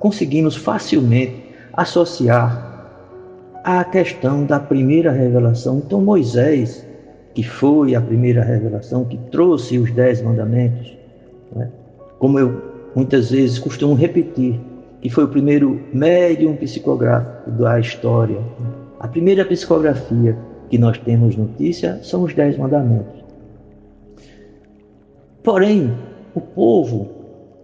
conseguimos 0.00 0.56
facilmente 0.56 1.44
associar 1.72 2.66
a 3.62 3.84
questão 3.84 4.44
da 4.44 4.58
primeira 4.58 5.12
revelação. 5.12 5.78
Então, 5.78 6.00
Moisés, 6.00 6.84
que 7.34 7.42
foi 7.42 7.94
a 7.94 8.00
primeira 8.00 8.42
revelação, 8.42 9.04
que 9.04 9.18
trouxe 9.30 9.78
os 9.78 9.92
dez 9.92 10.20
mandamentos, 10.22 10.96
né? 11.54 11.70
como 12.18 12.38
eu 12.38 12.62
muitas 12.96 13.30
vezes 13.30 13.58
costumo 13.58 13.94
repetir, 13.94 14.58
que 15.02 15.10
foi 15.10 15.24
o 15.24 15.28
primeiro 15.28 15.80
médium 15.92 16.56
psicográfico 16.56 17.50
da 17.52 17.78
história. 17.78 18.40
A 18.98 19.06
primeira 19.06 19.44
psicografia 19.44 20.36
que 20.68 20.78
nós 20.78 20.98
temos 20.98 21.36
notícia 21.36 22.00
são 22.02 22.22
os 22.24 22.34
Dez 22.34 22.56
Mandamentos. 22.56 23.17
Porém, 25.48 25.90
o 26.34 26.42
povo, 26.42 27.08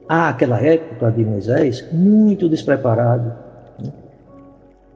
àquela 0.08 0.58
época 0.58 1.10
de 1.10 1.22
Moisés, 1.22 1.86
muito 1.92 2.48
despreparado, 2.48 3.34
né? 3.78 3.92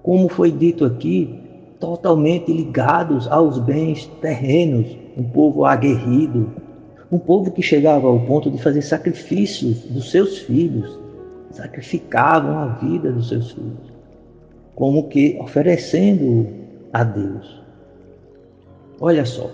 como 0.02 0.26
foi 0.30 0.50
dito 0.50 0.86
aqui, 0.86 1.38
totalmente 1.78 2.50
ligados 2.50 3.28
aos 3.28 3.58
bens 3.58 4.06
terrenos, 4.22 4.96
um 5.18 5.22
povo 5.22 5.66
aguerrido, 5.66 6.50
um 7.12 7.18
povo 7.18 7.50
que 7.50 7.60
chegava 7.60 8.08
ao 8.08 8.20
ponto 8.20 8.50
de 8.50 8.56
fazer 8.56 8.80
sacrifícios 8.80 9.82
dos 9.82 10.10
seus 10.10 10.38
filhos 10.38 10.98
sacrificavam 11.50 12.56
a 12.56 12.66
vida 12.68 13.12
dos 13.12 13.28
seus 13.28 13.50
filhos, 13.50 13.92
como 14.74 15.08
que 15.10 15.36
oferecendo 15.42 16.48
a 16.90 17.04
Deus. 17.04 17.62
Olha 18.98 19.26
só. 19.26 19.50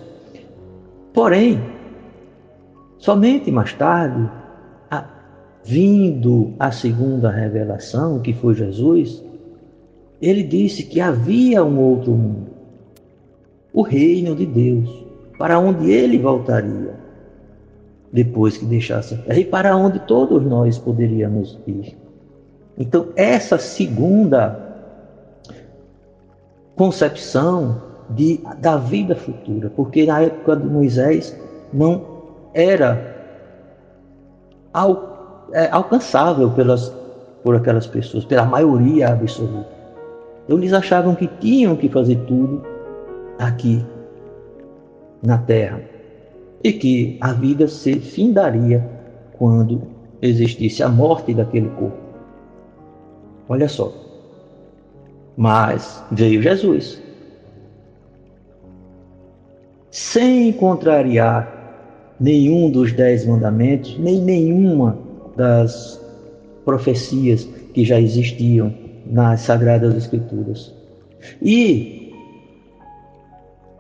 Porém, 1.12 1.73
somente 3.04 3.50
mais 3.50 3.70
tarde, 3.74 4.30
a, 4.90 5.04
vindo 5.62 6.54
a 6.58 6.72
segunda 6.72 7.30
revelação, 7.30 8.18
que 8.20 8.32
foi 8.32 8.54
Jesus, 8.54 9.22
ele 10.22 10.42
disse 10.42 10.84
que 10.84 11.02
havia 11.02 11.62
um 11.62 11.78
outro 11.78 12.12
mundo, 12.12 12.46
o 13.74 13.82
reino 13.82 14.34
de 14.34 14.46
Deus, 14.46 15.04
para 15.36 15.58
onde 15.58 15.90
ele 15.90 16.18
voltaria 16.18 16.94
depois 18.10 18.56
que 18.56 18.64
deixasse 18.64 19.12
a 19.12 19.18
terra 19.18 19.38
e 19.38 19.44
para 19.44 19.76
onde 19.76 19.98
todos 19.98 20.42
nós 20.42 20.78
poderíamos 20.78 21.58
ir. 21.66 21.94
Então, 22.78 23.08
essa 23.16 23.58
segunda 23.58 24.62
concepção 26.74 27.82
de, 28.08 28.40
da 28.62 28.78
vida 28.78 29.14
futura, 29.14 29.70
porque 29.76 30.06
na 30.06 30.22
época 30.22 30.56
de 30.56 30.66
Moisés 30.66 31.38
não 31.70 32.13
era 32.54 33.14
al, 34.72 35.48
é, 35.52 35.68
alcançável 35.70 36.50
pelas, 36.50 36.88
por 37.42 37.56
aquelas 37.56 37.86
pessoas, 37.86 38.24
pela 38.24 38.44
maioria 38.44 39.08
absoluta. 39.08 39.68
Então, 40.44 40.58
eles 40.58 40.72
achavam 40.72 41.14
que 41.14 41.26
tinham 41.26 41.76
que 41.76 41.88
fazer 41.88 42.16
tudo 42.26 42.62
aqui 43.38 43.84
na 45.22 45.38
terra 45.38 45.80
e 46.62 46.72
que 46.72 47.18
a 47.20 47.32
vida 47.32 47.66
se 47.66 47.98
findaria 47.98 48.84
quando 49.36 49.82
existisse 50.22 50.82
a 50.82 50.88
morte 50.88 51.34
daquele 51.34 51.68
corpo. 51.70 51.98
Olha 53.48 53.68
só. 53.68 53.92
Mas 55.36 56.02
veio 56.10 56.40
Jesus. 56.40 57.02
Sem 59.90 60.52
contrariar 60.52 61.63
nenhum 62.20 62.70
dos 62.70 62.92
dez 62.92 63.26
mandamentos, 63.26 63.98
nem 63.98 64.20
nenhuma 64.20 64.98
das 65.36 66.00
profecias 66.64 67.48
que 67.72 67.84
já 67.84 68.00
existiam 68.00 68.72
nas 69.06 69.40
Sagradas 69.40 69.94
Escrituras. 69.94 70.72
E 71.42 72.12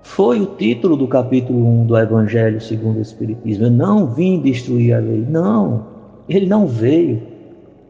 foi 0.02 0.40
o 0.40 0.46
título 0.46 0.96
do 0.96 1.08
capítulo 1.08 1.66
1 1.82 1.86
do 1.86 1.96
Evangelho 1.96 2.60
segundo 2.60 2.98
o 2.98 3.02
Espiritismo. 3.02 3.66
Eu 3.66 3.70
não 3.70 4.06
vim 4.06 4.40
destruir 4.40 4.94
a 4.94 4.98
lei. 4.98 5.24
Não, 5.28 5.86
ele 6.28 6.46
não 6.46 6.66
veio. 6.66 7.22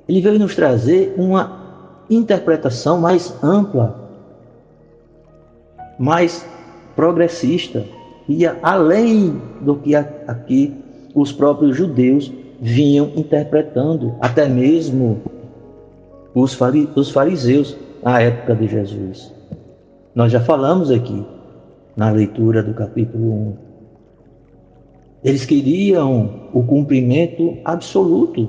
Ele 0.09 0.21
veio 0.21 0.39
nos 0.39 0.55
trazer 0.55 1.15
uma 1.17 1.65
interpretação 2.09 3.01
mais 3.01 3.35
ampla, 3.43 4.11
mais 5.99 6.47
progressista, 6.95 7.85
ia 8.29 8.59
além 8.63 9.41
do 9.61 9.77
que 9.77 9.95
aqui 9.95 10.75
os 11.15 11.33
próprios 11.33 11.77
judeus 11.77 12.33
vinham 12.61 13.11
interpretando, 13.17 14.15
até 14.21 14.49
mesmo 14.49 15.21
os 16.35 16.55
fariseus 17.11 17.77
na 18.03 18.21
época 18.21 18.55
de 18.55 18.67
Jesus. 18.67 19.33
Nós 20.15 20.33
já 20.33 20.41
falamos 20.41 20.91
aqui 20.91 21.25
na 21.97 22.11
leitura 22.11 22.63
do 22.63 22.75
capítulo 22.75 23.33
1. 23.33 23.57
Eles 25.23 25.45
queriam 25.45 26.49
o 26.53 26.63
cumprimento 26.63 27.57
absoluto 27.65 28.49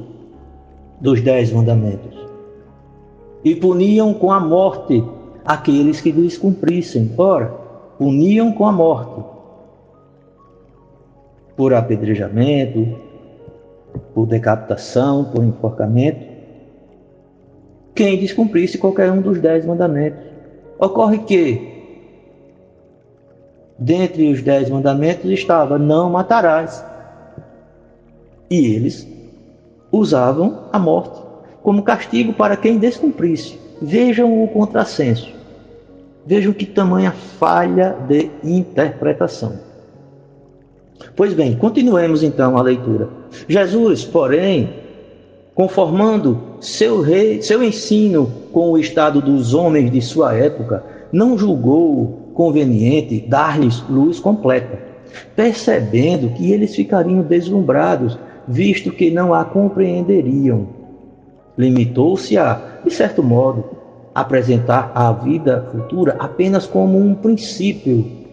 dos 1.00 1.22
dez 1.22 1.52
mandamentos 1.52 2.16
e 3.44 3.56
puniam 3.56 4.14
com 4.14 4.32
a 4.32 4.40
morte 4.40 5.04
aqueles 5.46 6.02
que 6.02 6.12
descumprissem. 6.12 7.12
Ora, 7.18 7.48
puniam 7.98 8.52
com 8.52 8.68
a 8.68 8.72
morte 8.72 9.35
por 11.56 11.74
apedrejamento, 11.74 12.98
por 14.14 14.26
decapitação, 14.26 15.26
por 15.26 15.44
enforcamento, 15.44 16.26
quem 17.94 18.20
descumprisse 18.20 18.78
qualquer 18.78 19.10
um 19.12 19.22
dos 19.22 19.40
dez 19.40 19.66
mandamentos. 19.66 20.20
Ocorre 20.78 21.20
que 21.20 21.76
dentre 23.80 24.32
os 24.32 24.42
dez 24.42 24.70
mandamentos 24.70 25.32
estava: 25.32 25.80
Não 25.80 26.10
matarás. 26.10 26.84
E 28.50 28.76
eles 28.76 29.08
usavam 29.92 30.66
a 30.72 30.78
morte 30.78 31.20
como 31.64 31.84
castigo 31.84 32.34
para 32.34 32.58
quem 32.58 32.78
descumprisse. 32.78 33.58
Vejam 33.82 34.44
o 34.44 34.48
contrassenso. 34.50 35.34
Vejam 36.26 36.54
que 36.54 36.66
tamanha 36.66 37.12
falha 37.12 37.96
de 38.08 38.30
interpretação. 38.44 39.54
Pois 41.16 41.34
bem, 41.34 41.56
continuemos 41.56 42.24
então 42.24 42.58
a 42.58 42.62
leitura. 42.62 43.10
Jesus, 43.48 44.04
porém, 44.06 44.70
conformando 45.54 46.42
seu, 46.60 47.02
rei, 47.02 47.42
seu 47.42 47.64
ensino 47.64 48.32
com 48.52 48.72
o 48.72 48.78
estado 48.78 49.22
dos 49.22 49.54
homens 49.54 49.92
de 49.92 50.02
sua 50.02 50.34
época, 50.34 50.84
não 51.12 51.38
julgou 51.38 52.32
conveniente 52.34 53.26
dar-lhes 53.28 53.82
luz 53.90 54.20
completa, 54.20 54.78
percebendo 55.36 56.30
que 56.30 56.52
eles 56.52 56.76
ficariam 56.76 57.22
deslumbrados, 57.22 58.18
visto 58.48 58.92
que 58.92 59.10
não 59.10 59.34
a 59.34 59.46
compreenderiam. 59.46 60.68
Limitou-se 61.58 62.38
a, 62.38 62.80
de 62.84 62.92
certo 62.92 63.24
modo, 63.24 63.64
apresentar 64.14 64.92
a 64.94 65.12
vida 65.12 65.68
futura 65.72 66.16
apenas 66.20 66.66
como 66.66 66.98
um 66.98 67.16
princípio, 67.16 68.25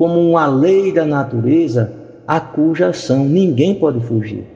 como 0.00 0.18
uma 0.18 0.46
lei 0.46 0.90
da 0.90 1.04
natureza 1.04 1.92
a 2.26 2.40
cuja 2.40 2.88
ação 2.88 3.22
ninguém 3.22 3.74
pode 3.74 4.00
fugir. 4.00 4.46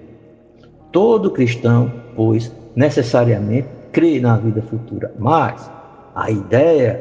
Todo 0.90 1.30
cristão, 1.30 1.92
pois, 2.16 2.50
necessariamente 2.74 3.68
crê 3.92 4.18
na 4.20 4.38
vida 4.38 4.62
futura, 4.62 5.12
mas 5.18 5.70
a 6.14 6.30
ideia 6.30 6.98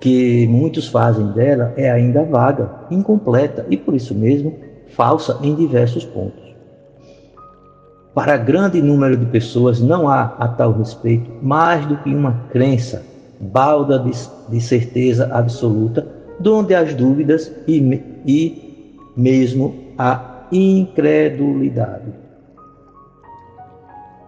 que 0.00 0.48
muitos 0.48 0.88
fazem 0.88 1.28
dela 1.28 1.72
é 1.76 1.88
ainda 1.88 2.24
vaga, 2.24 2.68
incompleta 2.90 3.64
e 3.70 3.76
por 3.76 3.94
isso 3.94 4.16
mesmo 4.16 4.52
falsa 4.88 5.38
em 5.40 5.54
diversos 5.54 6.04
pontos. 6.04 6.42
Para 8.12 8.36
grande 8.36 8.82
número 8.82 9.16
de 9.16 9.26
pessoas 9.26 9.80
não 9.80 10.08
há 10.08 10.34
a 10.40 10.48
tal 10.48 10.72
respeito 10.72 11.30
mais 11.40 11.86
do 11.86 11.96
que 11.98 12.12
uma 12.12 12.32
crença, 12.50 13.04
balda 13.38 13.96
de, 13.96 14.10
de 14.48 14.60
certeza 14.60 15.32
absoluta, 15.32 16.18
donde 16.40 16.74
as 16.74 16.94
dúvidas 16.94 17.52
e, 17.68 17.78
e 18.26 18.96
mesmo 19.16 19.74
a 19.96 20.46
incredulidade. 20.50 22.12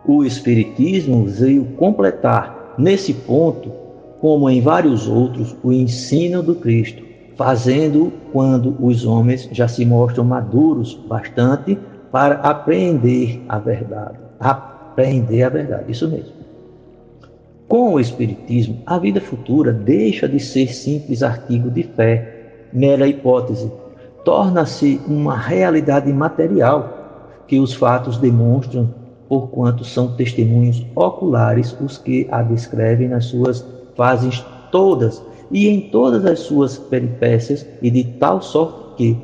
O 0.07 0.25
Espiritismo 0.25 1.25
veio 1.25 1.65
completar 1.77 2.75
nesse 2.77 3.15
ponto 3.15 3.73
como 4.21 4.49
em 4.49 4.61
vários 4.61 5.09
outros, 5.09 5.57
o 5.65 5.73
ensino 5.73 6.45
do 6.45 6.55
Cristo, 6.55 7.03
fazendo 7.35 8.13
quando 8.33 8.77
os 8.79 9.05
homens 9.05 9.49
já 9.51 9.67
se 9.67 9.85
mostram 9.85 10.23
maduros 10.23 10.95
bastante 11.09 11.77
para 12.13 12.37
apreender 12.37 13.41
a 13.49 13.59
verdade. 13.59 14.19
Aprender 14.39 15.43
a 15.43 15.49
verdade, 15.49 15.91
isso 15.91 16.09
mesmo. 16.09 16.42
Com 17.73 17.95
o 17.95 17.99
Espiritismo, 17.99 18.83
a 18.85 18.99
vida 18.99 19.19
futura 19.19 19.73
deixa 19.73 20.29
de 20.29 20.39
ser 20.39 20.75
simples 20.75 21.23
artigo 21.23 21.71
de 21.71 21.83
fé, 21.83 22.69
mera 22.71 23.09
hipótese, 23.09 23.73
torna-se 24.27 25.01
uma 25.09 25.35
realidade 25.35 26.13
material 26.13 27.41
que 27.47 27.59
os 27.59 27.73
fatos 27.73 28.19
demonstram, 28.19 28.95
porquanto 29.27 29.87
são 29.87 30.15
testemunhos 30.15 30.85
oculares 30.95 31.75
os 31.81 31.97
que 31.97 32.29
a 32.31 32.43
descrevem 32.43 33.09
nas 33.09 33.25
suas 33.25 33.67
fazes 33.97 34.45
todas 34.71 35.25
e 35.51 35.67
em 35.67 35.89
todas 35.89 36.27
as 36.27 36.41
suas 36.41 36.77
peripécias, 36.77 37.67
e 37.81 37.91
de 37.91 38.05
tal 38.05 38.43
sorte 38.43 38.97
que, 38.99 39.19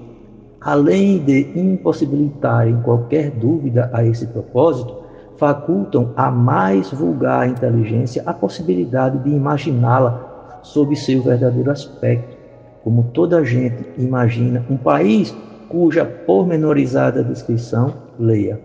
além 0.58 1.18
de 1.18 1.50
impossibilitarem 1.54 2.80
qualquer 2.80 3.30
dúvida 3.30 3.90
a 3.92 4.02
esse 4.06 4.26
propósito, 4.28 5.07
facultam 5.38 6.12
a 6.16 6.30
mais 6.30 6.90
vulgar 6.90 7.48
inteligência 7.48 8.22
a 8.26 8.34
possibilidade 8.34 9.18
de 9.18 9.30
imaginá-la 9.30 10.60
sob 10.62 10.94
seu 10.96 11.22
verdadeiro 11.22 11.70
aspecto, 11.70 12.36
como 12.82 13.04
toda 13.14 13.44
gente 13.44 13.84
imagina 13.96 14.64
um 14.68 14.76
país 14.76 15.34
cuja 15.68 16.04
pormenorizada 16.04 17.22
descrição 17.22 17.94
leia. 18.18 18.60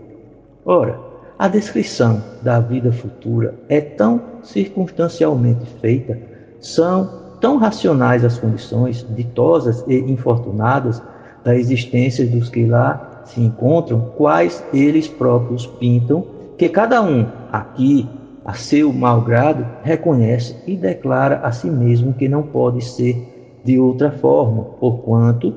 Ora, 0.66 1.00
a 1.38 1.48
descrição 1.48 2.24
da 2.42 2.60
vida 2.60 2.92
futura 2.92 3.54
é 3.70 3.80
tão 3.80 4.22
circunstancialmente 4.42 5.66
feita, 5.80 6.18
são 6.60 7.22
tão 7.40 7.58
racionais 7.58 8.24
as 8.24 8.40
condições 8.40 9.06
ditosas 9.16 9.84
e 9.88 9.98
infortunadas 10.00 11.02
da 11.44 11.56
existência 11.56 12.26
dos 12.26 12.50
que 12.50 12.66
lá 12.66 13.24
se 13.26 13.42
encontram, 13.42 14.12
quais 14.16 14.64
eles 14.74 15.08
próprios 15.08 15.66
pintam, 15.66 16.26
que 16.64 16.70
cada 16.70 17.02
um 17.02 17.28
aqui, 17.52 18.08
a 18.46 18.54
seu 18.54 18.94
malgrado, 18.94 19.68
reconhece 19.84 20.56
e 20.66 20.78
declara 20.78 21.40
a 21.40 21.52
si 21.52 21.70
mesmo 21.70 22.14
que 22.14 22.30
não 22.30 22.42
pode 22.42 22.82
ser 22.82 23.60
de 23.66 23.78
outra 23.78 24.12
forma, 24.12 24.64
porquanto, 24.80 25.54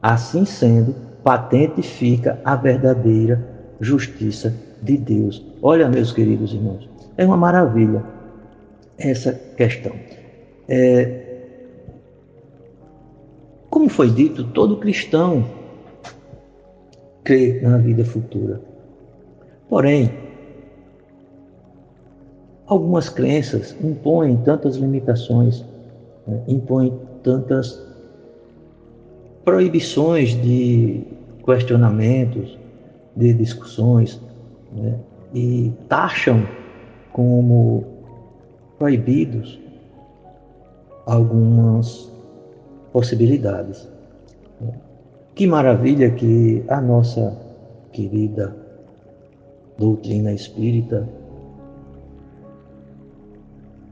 assim 0.00 0.44
sendo, 0.44 0.94
patente 1.24 1.82
fica 1.82 2.40
a 2.44 2.54
verdadeira 2.54 3.44
justiça 3.80 4.54
de 4.80 4.96
Deus. 4.96 5.44
Olha, 5.60 5.88
meus 5.88 6.12
queridos 6.12 6.52
irmãos, 6.52 6.88
é 7.16 7.26
uma 7.26 7.36
maravilha 7.36 8.04
essa 8.96 9.32
questão. 9.32 9.92
É, 10.68 11.22
como 13.68 13.88
foi 13.88 14.10
dito, 14.10 14.44
todo 14.44 14.76
cristão 14.76 15.44
crê 17.24 17.60
na 17.60 17.78
vida 17.78 18.04
futura. 18.04 18.60
Porém, 19.68 20.25
algumas 22.66 23.08
crenças 23.08 23.76
impõem 23.82 24.36
tantas 24.38 24.76
limitações, 24.76 25.64
né, 26.26 26.40
impõem 26.48 26.92
tantas 27.22 27.82
proibições 29.44 30.30
de 30.30 31.02
questionamentos, 31.44 32.58
de 33.14 33.32
discussões, 33.34 34.20
né, 34.72 34.98
e 35.34 35.72
taxam 35.88 36.46
como 37.12 37.84
proibidos 38.78 39.58
algumas 41.06 42.10
possibilidades. 42.92 43.88
Que 45.34 45.46
maravilha 45.46 46.10
que 46.10 46.64
a 46.66 46.80
nossa 46.80 47.36
querida 47.92 48.56
doutrina 49.78 50.32
espírita, 50.32 51.06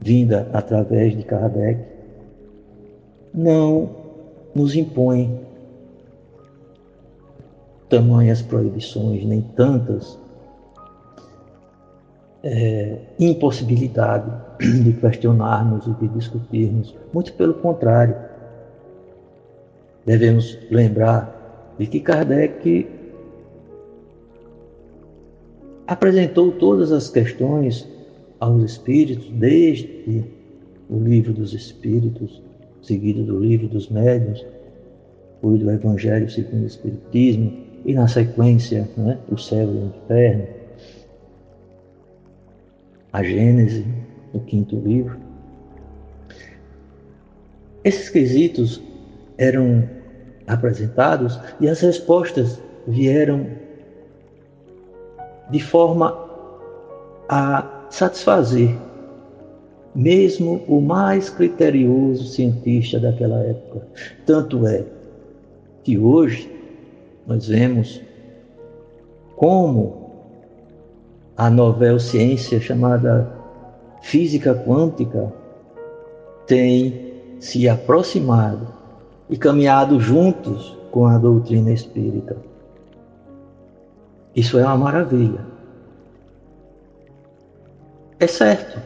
vinda 0.05 0.47
através 0.53 1.17
de 1.17 1.23
Kardec, 1.23 1.83
não 3.33 3.89
nos 4.53 4.75
impõe 4.75 5.41
tamanhas 7.89 8.39
proibições, 8.43 9.25
nem 9.25 9.41
tantas 9.41 10.17
é, 12.43 12.99
impossibilidade 13.19 14.31
de 14.83 14.93
questionarmos 14.93 15.87
e 15.87 15.91
de 15.93 16.07
discutirmos. 16.09 16.95
Muito 17.11 17.33
pelo 17.33 17.55
contrário. 17.55 18.15
Devemos 20.05 20.59
lembrar 20.69 21.73
de 21.79 21.87
que 21.87 21.99
Kardec 21.99 22.87
apresentou 25.87 26.51
todas 26.51 26.91
as 26.91 27.09
questões 27.09 27.94
aos 28.45 28.63
espíritos, 28.63 29.27
desde 29.31 30.23
o 30.87 30.99
livro 30.99 31.33
dos 31.33 31.53
espíritos, 31.53 32.43
seguido 32.81 33.23
do 33.23 33.39
livro 33.39 33.67
dos 33.67 33.89
médiuns, 33.89 34.45
foi 35.41 35.57
do 35.57 35.71
Evangelho 35.71 36.29
segundo 36.29 36.63
o 36.63 36.67
Espiritismo, 36.67 37.65
e 37.83 37.93
na 37.93 38.07
sequência 38.07 38.87
né, 38.97 39.17
o 39.31 39.37
céu 39.37 39.67
e 39.67 39.77
o 39.77 39.85
inferno, 39.87 40.47
a 43.11 43.23
Gênese, 43.23 43.85
o 44.33 44.39
quinto 44.39 44.79
livro. 44.79 45.17
Esses 47.83 48.09
quesitos 48.09 48.81
eram 49.37 49.87
apresentados 50.45 51.39
e 51.59 51.67
as 51.67 51.79
respostas 51.81 52.61
vieram 52.87 53.47
de 55.49 55.59
forma 55.59 56.25
a 57.27 57.74
satisfazer 57.95 58.75
mesmo 59.95 60.61
o 60.67 60.81
mais 60.81 61.29
criterioso 61.29 62.25
cientista 62.27 62.99
daquela 62.99 63.41
época. 63.41 63.87
Tanto 64.25 64.67
é 64.67 64.83
que 65.81 65.97
hoje 65.97 66.51
nós 67.25 67.47
vemos 67.47 68.01
como 69.37 70.11
a 71.37 71.49
novel 71.49 71.97
ciência 71.97 72.59
chamada 72.59 73.31
física 74.01 74.53
quântica 74.53 75.31
tem 76.45 77.13
se 77.39 77.69
aproximado 77.69 78.67
e 79.29 79.37
caminhado 79.37 80.01
juntos 80.01 80.77
com 80.91 81.05
a 81.05 81.17
doutrina 81.17 81.71
espírita. 81.71 82.35
Isso 84.35 84.59
é 84.59 84.65
uma 84.65 84.75
maravilha. 84.75 85.54
É 88.19 88.27
certo. 88.27 88.79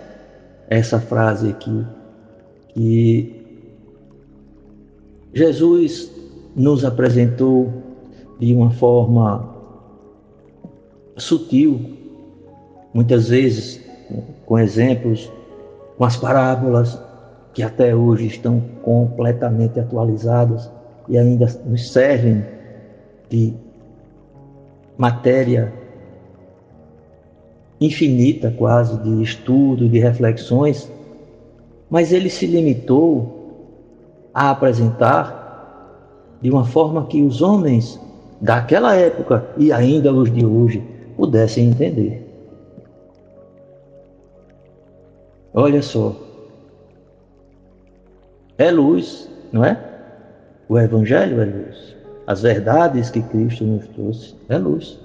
Essa 0.70 1.00
frase 1.00 1.50
aqui 1.50 1.86
que 2.70 3.39
Jesus 5.34 6.12
nos 6.56 6.84
apresentou 6.84 7.72
de 8.39 8.54
uma 8.54 8.72
forma 8.72 9.56
sutil, 11.18 11.98
muitas 12.94 13.30
vezes 13.30 13.82
com 14.46 14.58
exemplos, 14.58 15.32
com 15.98 16.06
as 16.06 16.18
parábolas 16.18 17.00
que 17.54 17.62
até 17.62 17.96
hoje 17.96 18.28
estão 18.28 18.62
completamente 18.82 19.80
atualizadas 19.80 20.70
e 21.08 21.18
ainda 21.18 21.46
nos 21.65 21.92
servem 21.92 22.44
de 23.30 23.54
matéria 24.98 25.79
infinita 27.80 28.54
quase 28.58 28.98
de 29.02 29.24
estudo, 29.24 29.88
de 29.88 30.00
reflexões, 30.00 30.92
mas 31.89 32.12
ele 32.12 32.30
se 32.30 32.46
limitou 32.46 33.39
a 34.34 34.52
apresentar 34.52 35.39
de 36.42 36.50
uma 36.50 36.63
forma 36.63 37.06
que 37.08 37.22
os 37.22 37.42
homens 37.42 38.00
daquela 38.39 38.96
época 38.96 39.50
e 39.58 39.72
ainda 39.72 40.13
os 40.13 40.32
de 40.32 40.46
hoje 40.46 40.84
pudessem 41.15 41.70
entender. 41.70 42.26
Olha 45.54 45.82
só, 45.82 46.15
é 48.58 48.72
luz, 48.72 49.30
não 49.52 49.65
é? 49.65 49.78
O 50.68 50.78
Evangelho 50.78 51.42
é 51.42 51.46
luz. 51.46 51.96
As 52.28 52.44
verdades 52.44 53.10
que 53.10 53.22
Cristo 53.24 53.63
nos 53.63 53.88
trouxe 53.88 54.36
é 54.48 54.58
luz. 54.58 55.00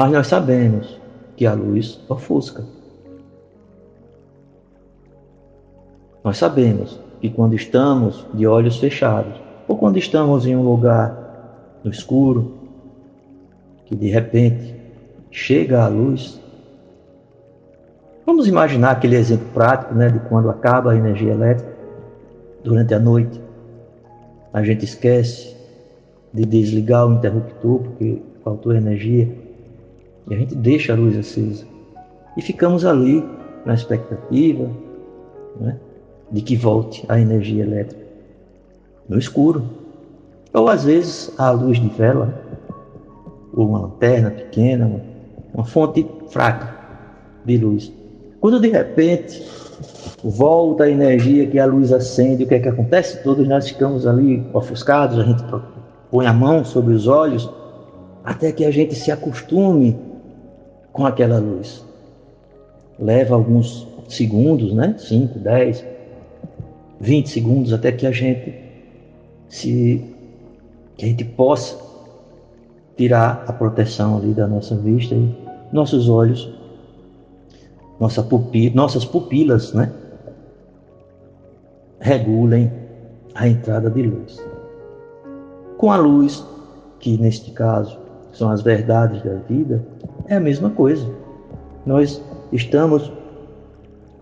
Mas 0.00 0.12
nós 0.12 0.28
sabemos 0.28 0.98
que 1.36 1.44
a 1.44 1.52
luz 1.52 2.00
ofusca. 2.08 2.64
Nós 6.24 6.38
sabemos 6.38 6.98
que 7.20 7.28
quando 7.28 7.54
estamos 7.54 8.26
de 8.32 8.46
olhos 8.46 8.78
fechados, 8.78 9.38
ou 9.68 9.76
quando 9.76 9.98
estamos 9.98 10.46
em 10.46 10.56
um 10.56 10.62
lugar 10.62 11.78
no 11.84 11.90
escuro, 11.90 12.54
que 13.84 13.94
de 13.94 14.08
repente 14.08 14.74
chega 15.30 15.84
a 15.84 15.88
luz. 15.88 16.40
Vamos 18.24 18.48
imaginar 18.48 18.92
aquele 18.92 19.16
exemplo 19.16 19.48
prático 19.52 19.94
né, 19.94 20.08
de 20.08 20.18
quando 20.30 20.48
acaba 20.48 20.92
a 20.92 20.96
energia 20.96 21.34
elétrica 21.34 21.76
durante 22.64 22.94
a 22.94 22.98
noite. 22.98 23.38
A 24.50 24.62
gente 24.62 24.82
esquece 24.82 25.54
de 26.32 26.46
desligar 26.46 27.06
o 27.06 27.12
interruptor 27.12 27.80
porque 27.80 28.22
faltou 28.42 28.74
energia 28.74 29.49
e 30.30 30.34
a 30.34 30.38
gente 30.38 30.54
deixa 30.54 30.92
a 30.92 30.96
luz 30.96 31.18
acesa. 31.18 31.64
E 32.36 32.42
ficamos 32.42 32.84
ali 32.84 33.22
na 33.66 33.74
expectativa 33.74 34.70
né, 35.60 35.76
de 36.30 36.40
que 36.40 36.56
volte 36.56 37.04
a 37.08 37.20
energia 37.20 37.64
elétrica 37.64 38.06
no 39.08 39.18
escuro. 39.18 39.64
Ou 40.54 40.68
às 40.68 40.84
vezes 40.84 41.32
a 41.36 41.50
luz 41.50 41.80
de 41.80 41.88
vela, 41.88 42.32
ou 43.52 43.68
uma 43.68 43.80
lanterna 43.80 44.30
pequena, 44.30 44.86
uma, 44.86 45.00
uma 45.52 45.64
fonte 45.64 46.06
fraca 46.28 46.76
de 47.44 47.56
luz. 47.56 47.92
Quando 48.40 48.60
de 48.60 48.68
repente 48.68 49.44
volta 50.22 50.84
a 50.84 50.90
energia 50.90 51.46
que 51.46 51.58
a 51.58 51.66
luz 51.66 51.92
acende, 51.92 52.44
o 52.44 52.46
que 52.46 52.54
é 52.54 52.60
que 52.60 52.68
acontece? 52.68 53.22
Todos 53.24 53.46
nós 53.48 53.68
ficamos 53.68 54.06
ali 54.06 54.46
ofuscados, 54.52 55.18
a 55.18 55.24
gente 55.24 55.42
põe 56.10 56.26
a 56.26 56.32
mão 56.32 56.64
sobre 56.64 56.94
os 56.94 57.08
olhos, 57.08 57.50
até 58.22 58.52
que 58.52 58.64
a 58.64 58.70
gente 58.70 58.94
se 58.94 59.10
acostume 59.10 60.09
com 61.00 61.06
aquela 61.06 61.38
luz. 61.38 61.82
Leva 62.98 63.34
alguns 63.34 63.88
segundos, 64.06 64.74
né? 64.74 64.96
5, 64.98 65.38
10, 65.38 65.82
20 67.00 67.30
segundos 67.30 67.72
até 67.72 67.90
que 67.90 68.06
a 68.06 68.12
gente 68.12 68.54
se 69.48 70.04
que 70.98 71.06
a 71.06 71.08
gente 71.08 71.24
possa 71.24 71.78
tirar 72.98 73.44
a 73.48 73.52
proteção 73.54 74.18
ali 74.18 74.34
da 74.34 74.46
nossa 74.46 74.76
vista 74.76 75.14
e 75.14 75.34
nossos 75.72 76.06
olhos, 76.10 76.52
nossa 77.98 78.22
pupila, 78.22 78.74
nossas 78.74 79.06
pupilas, 79.06 79.72
né? 79.72 79.90
Regulem 81.98 82.70
a 83.34 83.48
entrada 83.48 83.88
de 83.88 84.02
luz. 84.02 84.38
Com 85.78 85.90
a 85.90 85.96
luz, 85.96 86.44
que 86.98 87.16
neste 87.16 87.52
caso 87.52 87.98
são 88.34 88.50
as 88.50 88.60
verdades 88.60 89.22
da 89.22 89.36
vida, 89.48 89.82
é 90.30 90.36
a 90.36 90.40
mesma 90.40 90.70
coisa. 90.70 91.06
Nós 91.84 92.22
estamos 92.52 93.12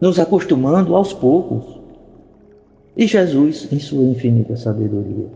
nos 0.01 0.19
acostumando 0.19 0.97
aos 0.97 1.13
poucos. 1.13 1.79
E 2.97 3.07
Jesus, 3.07 3.69
em 3.71 3.79
sua 3.79 4.03
infinita 4.05 4.57
sabedoria, 4.57 5.27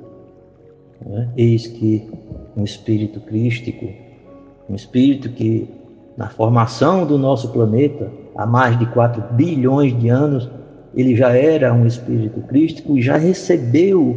é? 1.06 1.28
eis 1.36 1.66
que 1.66 2.08
um 2.56 2.64
espírito 2.64 3.20
crístico, 3.20 3.86
um 4.68 4.74
espírito 4.74 5.28
que, 5.28 5.68
na 6.16 6.28
formação 6.28 7.06
do 7.06 7.18
nosso 7.18 7.50
planeta, 7.50 8.10
há 8.34 8.46
mais 8.46 8.78
de 8.78 8.86
4 8.86 9.34
bilhões 9.34 9.96
de 10.00 10.08
anos, 10.08 10.48
ele 10.94 11.14
já 11.14 11.36
era 11.36 11.72
um 11.72 11.86
espírito 11.86 12.40
crístico 12.42 12.96
e 12.96 13.02
já 13.02 13.16
recebeu 13.16 14.16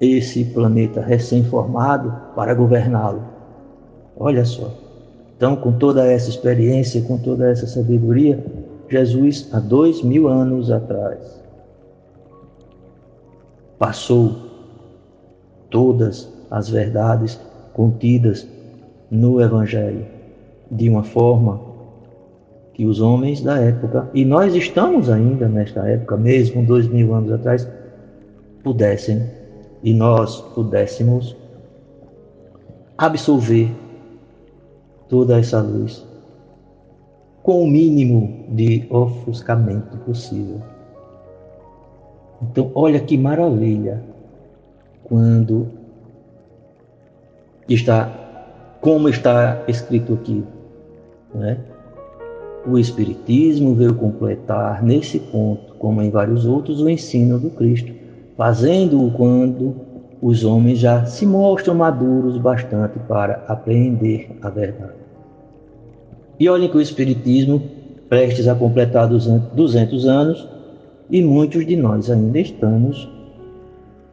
esse 0.00 0.44
planeta 0.44 1.00
recém-formado 1.00 2.14
para 2.34 2.54
governá-lo. 2.54 3.22
Olha 4.16 4.44
só. 4.44 4.89
Então, 5.40 5.56
com 5.56 5.72
toda 5.72 6.04
essa 6.04 6.28
experiência, 6.28 7.00
com 7.00 7.16
toda 7.16 7.50
essa 7.50 7.66
sabedoria, 7.66 8.44
Jesus, 8.90 9.48
há 9.54 9.58
dois 9.58 10.02
mil 10.02 10.28
anos 10.28 10.70
atrás, 10.70 11.42
passou 13.78 14.36
todas 15.70 16.30
as 16.50 16.68
verdades 16.68 17.40
contidas 17.72 18.46
no 19.10 19.40
Evangelho 19.40 20.04
de 20.70 20.90
uma 20.90 21.04
forma 21.04 21.58
que 22.74 22.84
os 22.84 23.00
homens 23.00 23.40
da 23.40 23.58
época, 23.58 24.10
e 24.12 24.26
nós 24.26 24.54
estamos 24.54 25.08
ainda 25.08 25.48
nesta 25.48 25.88
época, 25.88 26.18
mesmo 26.18 26.66
dois 26.66 26.86
mil 26.86 27.14
anos 27.14 27.32
atrás, 27.32 27.66
pudessem 28.62 29.22
e 29.82 29.94
nós 29.94 30.38
pudéssemos 30.54 31.34
absolver 32.98 33.79
toda 35.10 35.38
essa 35.38 35.60
luz 35.60 36.08
com 37.42 37.64
o 37.64 37.66
mínimo 37.66 38.46
de 38.50 38.86
ofuscamento 38.88 39.96
possível. 39.98 40.62
Então, 42.42 42.70
olha 42.74 43.00
que 43.00 43.18
maravilha 43.18 44.02
quando 45.04 45.68
está, 47.68 48.08
como 48.80 49.08
está 49.08 49.64
escrito 49.66 50.14
aqui, 50.14 50.44
né? 51.34 51.58
O 52.66 52.78
Espiritismo 52.78 53.74
veio 53.74 53.94
completar 53.94 54.82
nesse 54.82 55.18
ponto, 55.18 55.74
como 55.76 56.02
em 56.02 56.10
vários 56.10 56.46
outros, 56.46 56.80
o 56.80 56.88
ensino 56.88 57.38
do 57.38 57.50
Cristo, 57.50 57.92
fazendo-o 58.36 59.10
quando 59.12 59.74
os 60.20 60.44
homens 60.44 60.78
já 60.78 61.06
se 61.06 61.24
mostram 61.24 61.74
maduros 61.74 62.36
bastante 62.36 62.98
para 63.08 63.42
apreender 63.48 64.36
a 64.42 64.50
verdade. 64.50 64.99
E 66.40 66.48
olhem 66.48 66.70
que 66.70 66.78
o 66.78 66.80
Espiritismo, 66.80 67.62
prestes 68.08 68.48
a 68.48 68.54
completar 68.54 69.06
200 69.06 70.08
anos, 70.08 70.48
e 71.10 71.22
muitos 71.22 71.66
de 71.66 71.76
nós 71.76 72.10
ainda 72.10 72.40
estamos 72.40 73.08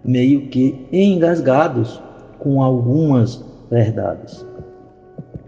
meio 0.03 0.47
que 0.47 0.85
engasgados 0.91 2.01
com 2.37 2.61
algumas 2.61 3.43
verdades. 3.71 4.45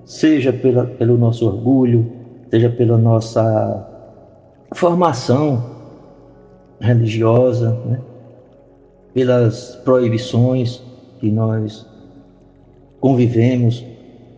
Seja 0.06 0.54
pela, 0.54 0.86
pelo 0.86 1.18
nosso 1.18 1.46
orgulho, 1.48 2.10
seja 2.50 2.70
pela 2.70 2.98
nossa 2.98 3.86
formação 4.74 5.64
religiosa, 6.80 7.78
né? 7.86 8.00
pelas 9.14 9.76
proibições 9.84 10.82
que 11.20 11.30
nós 11.30 11.86
convivemos 13.02 13.84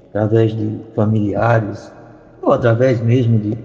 através 0.10 0.56
de 0.56 0.80
familiares, 0.96 1.92
ou 2.42 2.52
através 2.52 3.00
mesmo 3.02 3.40
de 3.40 3.58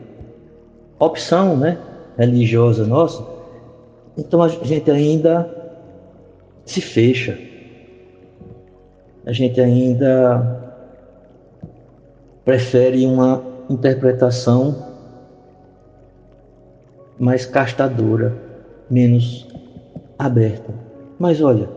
opção 0.99 1.57
né, 1.57 1.79
religiosa 2.17 2.87
nossa, 2.87 3.25
então 4.17 4.43
a 4.43 4.49
gente 4.49 4.91
ainda 4.91 5.49
se 6.65 6.81
fecha. 6.81 7.39
A 9.25 9.33
gente 9.33 9.61
ainda 9.61 10.63
prefere 12.45 13.05
uma 13.05 13.43
interpretação 13.69 14.87
mais 17.19 17.45
castadora, 17.45 18.33
menos 18.89 19.49
aberta. 20.19 20.73
Mas 21.19 21.41
olha, 21.41 21.69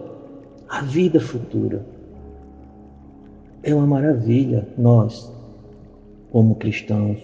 a 0.67 0.81
vida 0.81 1.19
futura 1.19 1.81
é 3.63 3.73
uma 3.73 3.87
maravilha. 3.87 4.67
Nós 4.77 5.31
como 6.31 6.55
cristãos, 6.55 7.17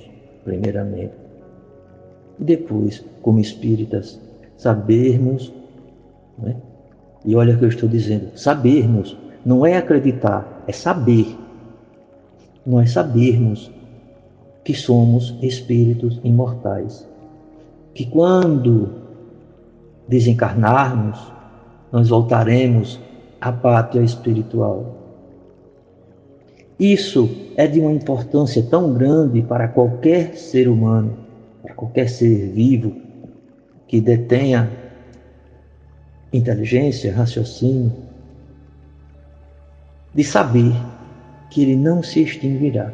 primeiramente, 0.44 1.14
e 2.40 2.44
depois, 2.44 3.04
como 3.22 3.40
espíritas, 3.40 4.20
sabermos, 4.58 5.54
né? 6.38 6.56
e 7.24 7.36
olha 7.36 7.56
o 7.56 7.58
que 7.58 7.66
eu 7.66 7.70
estou 7.70 7.88
dizendo, 7.88 8.38
sabermos 8.38 9.18
não 9.46 9.64
é 9.64 9.78
acreditar, 9.78 10.64
é 10.68 10.72
saber. 10.72 11.38
Nós 12.66 12.92
sabermos 12.92 13.72
que 14.64 14.74
somos 14.74 15.36
espíritos 15.40 16.20
imortais. 16.24 17.08
Que 17.94 18.08
quando 18.08 18.90
desencarnarmos, 20.08 21.32
nós 21.92 22.10
voltaremos 22.10 23.00
à 23.40 23.52
pátria 23.52 24.02
espiritual. 24.02 24.95
Isso 26.80 27.30
é 27.56 27.66
de 27.68 27.80
uma 27.80 27.92
importância 27.92 28.62
tão 28.64 28.94
grande 28.94 29.42
para 29.42 29.68
qualquer 29.68 30.36
ser 30.36 30.68
humano, 30.68 31.18
para 31.64 31.74
qualquer 31.74 32.10
ser 32.10 32.50
vivo 32.52 32.96
que 33.88 34.02
detenha 34.02 34.70
inteligência, 36.34 37.16
raciocínio, 37.16 37.94
de 40.14 40.24
saber 40.24 40.74
que 41.50 41.62
ele 41.62 41.76
não 41.78 42.04
se 42.04 42.22
extinguirá. 42.22 42.92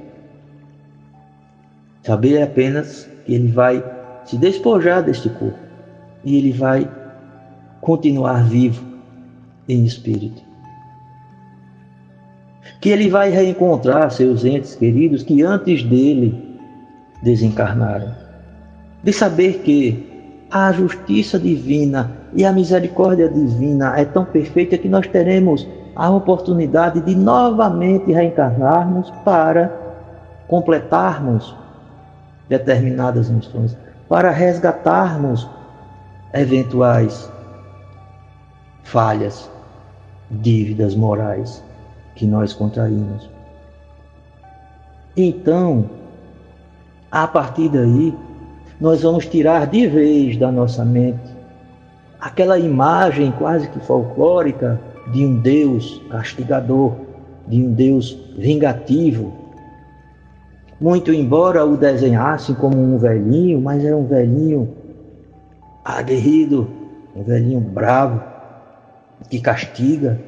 Saber 2.04 2.42
apenas 2.42 3.10
que 3.26 3.34
ele 3.34 3.52
vai 3.52 3.84
se 4.26 4.38
despojar 4.38 5.04
deste 5.04 5.30
corpo 5.30 5.58
e 6.24 6.38
ele 6.38 6.52
vai 6.52 6.90
continuar 7.80 8.44
vivo 8.44 8.84
em 9.68 9.86
espírito. 9.86 10.51
Que 12.82 12.90
ele 12.90 13.10
vai 13.10 13.30
reencontrar 13.30 14.12
seus 14.12 14.44
entes 14.44 14.76
queridos 14.76 15.24
que 15.24 15.44
antes 15.44 15.84
dele 15.84 16.60
desencarnaram. 17.22 18.12
De 19.04 19.14
saber 19.14 19.60
que 19.60 20.12
a 20.50 20.72
justiça 20.72 21.40
divina 21.40 22.12
e 22.34 22.44
a 22.44 22.52
misericórdia 22.52 23.30
divina 23.30 23.98
é 23.98 24.04
tão 24.04 24.26
perfeita 24.26 24.78
que 24.78 24.90
nós 24.90 25.08
teremos 25.08 25.68
a 25.96 26.10
oportunidade 26.10 27.02
de 27.02 27.16
novamente 27.16 28.12
reencarnarmos 28.12 29.12
para 29.24 29.72
completarmos 30.48 31.56
determinadas 32.50 33.30
missões, 33.30 33.78
para 34.10 34.32
resgatarmos 34.32 35.48
eventuais 36.34 37.32
falhas, 38.84 39.50
dívidas 40.30 40.96
morais 40.96 41.64
que 42.22 42.28
nós 42.28 42.54
contraímos. 42.54 43.28
Então, 45.18 45.90
a 47.12 47.26
partir 47.26 47.68
daí, 47.68 48.14
nós 48.80 49.02
vamos 49.02 49.26
tirar 49.26 49.66
de 49.66 49.88
vez 49.88 50.38
da 50.38 50.52
nossa 50.52 50.86
mente 50.86 51.20
aquela 52.20 52.60
imagem 52.60 53.32
quase 53.32 53.68
que 53.70 53.80
folclórica 53.80 54.80
de 55.12 55.26
um 55.26 55.40
Deus 55.40 56.00
castigador, 56.12 56.94
de 57.48 57.60
um 57.60 57.74
Deus 57.74 58.16
vingativo. 58.38 59.34
Muito 60.80 61.12
embora 61.12 61.66
o 61.66 61.76
desenhassem 61.76 62.54
como 62.54 62.78
um 62.78 63.00
velhinho, 63.00 63.60
mas 63.60 63.84
era 63.84 63.98
um 63.98 64.06
velhinho 64.06 64.70
aguerrido, 65.84 66.70
um 67.16 67.24
velhinho 67.24 67.60
bravo, 67.60 68.22
que 69.28 69.42
castiga, 69.42 70.20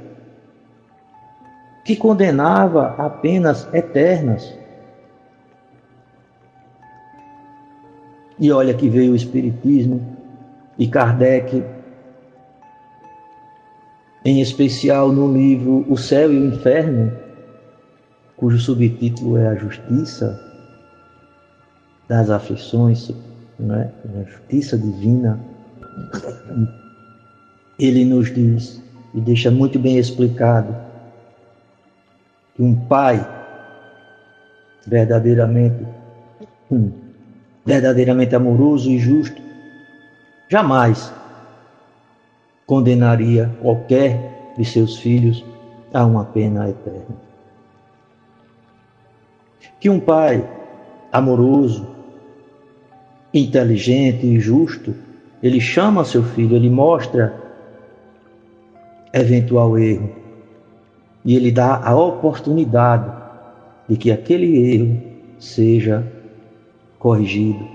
que 1.83 1.95
condenava 1.95 2.95
apenas 2.97 3.67
eternas. 3.73 4.53
E 8.39 8.51
olha 8.51 8.73
que 8.73 8.89
veio 8.89 9.13
o 9.13 9.15
Espiritismo 9.15 10.01
e 10.77 10.87
Kardec, 10.87 11.63
em 14.25 14.41
especial 14.41 15.11
no 15.11 15.31
livro 15.31 15.85
O 15.89 15.97
Céu 15.97 16.31
e 16.31 16.37
o 16.37 16.47
Inferno, 16.47 17.11
cujo 18.37 18.57
subtítulo 18.57 19.37
é 19.37 19.47
A 19.47 19.55
Justiça 19.55 20.39
das 22.07 22.29
Aflições, 22.29 23.11
não 23.59 23.75
é? 23.75 23.91
a 24.19 24.23
Justiça 24.23 24.77
Divina 24.77 25.39
ele 27.79 28.05
nos 28.05 28.33
diz 28.33 28.81
e 29.13 29.21
deixa 29.21 29.51
muito 29.51 29.77
bem 29.79 29.97
explicado 29.97 30.75
que 32.55 32.61
um 32.61 32.75
pai 32.75 33.25
verdadeiramente 34.85 35.85
um, 36.69 36.91
verdadeiramente 37.65 38.35
amoroso 38.35 38.89
e 38.89 38.99
justo 38.99 39.41
jamais 40.49 41.13
condenaria 42.65 43.49
qualquer 43.61 44.53
de 44.57 44.65
seus 44.65 44.97
filhos 44.97 45.43
a 45.93 46.05
uma 46.05 46.25
pena 46.25 46.69
eterna. 46.69 47.15
Que 49.79 49.89
um 49.89 49.99
pai 49.99 50.47
amoroso, 51.11 51.87
inteligente 53.33 54.25
e 54.25 54.39
justo, 54.39 54.95
ele 55.41 55.59
chama 55.59 56.05
seu 56.05 56.23
filho, 56.23 56.55
ele 56.55 56.69
mostra 56.69 57.33
eventual 59.13 59.77
erro. 59.77 60.22
E 61.25 61.35
ele 61.35 61.51
dá 61.51 61.77
a 61.77 61.95
oportunidade 61.95 63.11
de 63.87 63.97
que 63.97 64.11
aquele 64.11 64.75
erro 64.75 65.01
seja 65.39 66.05
corrigido, 66.99 67.67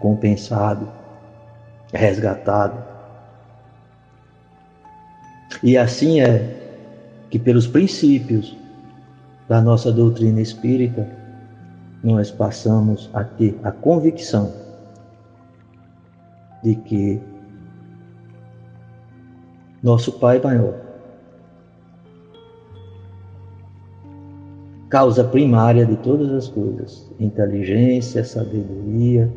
compensado, 0.00 0.88
resgatado. 1.92 2.82
E 5.62 5.76
assim 5.76 6.20
é 6.20 6.54
que, 7.30 7.38
pelos 7.38 7.66
princípios 7.66 8.56
da 9.48 9.60
nossa 9.60 9.92
doutrina 9.92 10.40
espírita, 10.40 11.08
nós 12.02 12.30
passamos 12.30 13.10
a 13.14 13.24
ter 13.24 13.58
a 13.62 13.70
convicção 13.72 14.52
de 16.62 16.74
que 16.76 17.20
nosso 19.82 20.12
Pai 20.12 20.40
maior. 20.40 20.85
Causa 24.88 25.24
primária 25.24 25.84
de 25.84 25.96
todas 25.96 26.30
as 26.32 26.48
coisas: 26.48 27.10
inteligência, 27.18 28.24
sabedoria, 28.24 29.30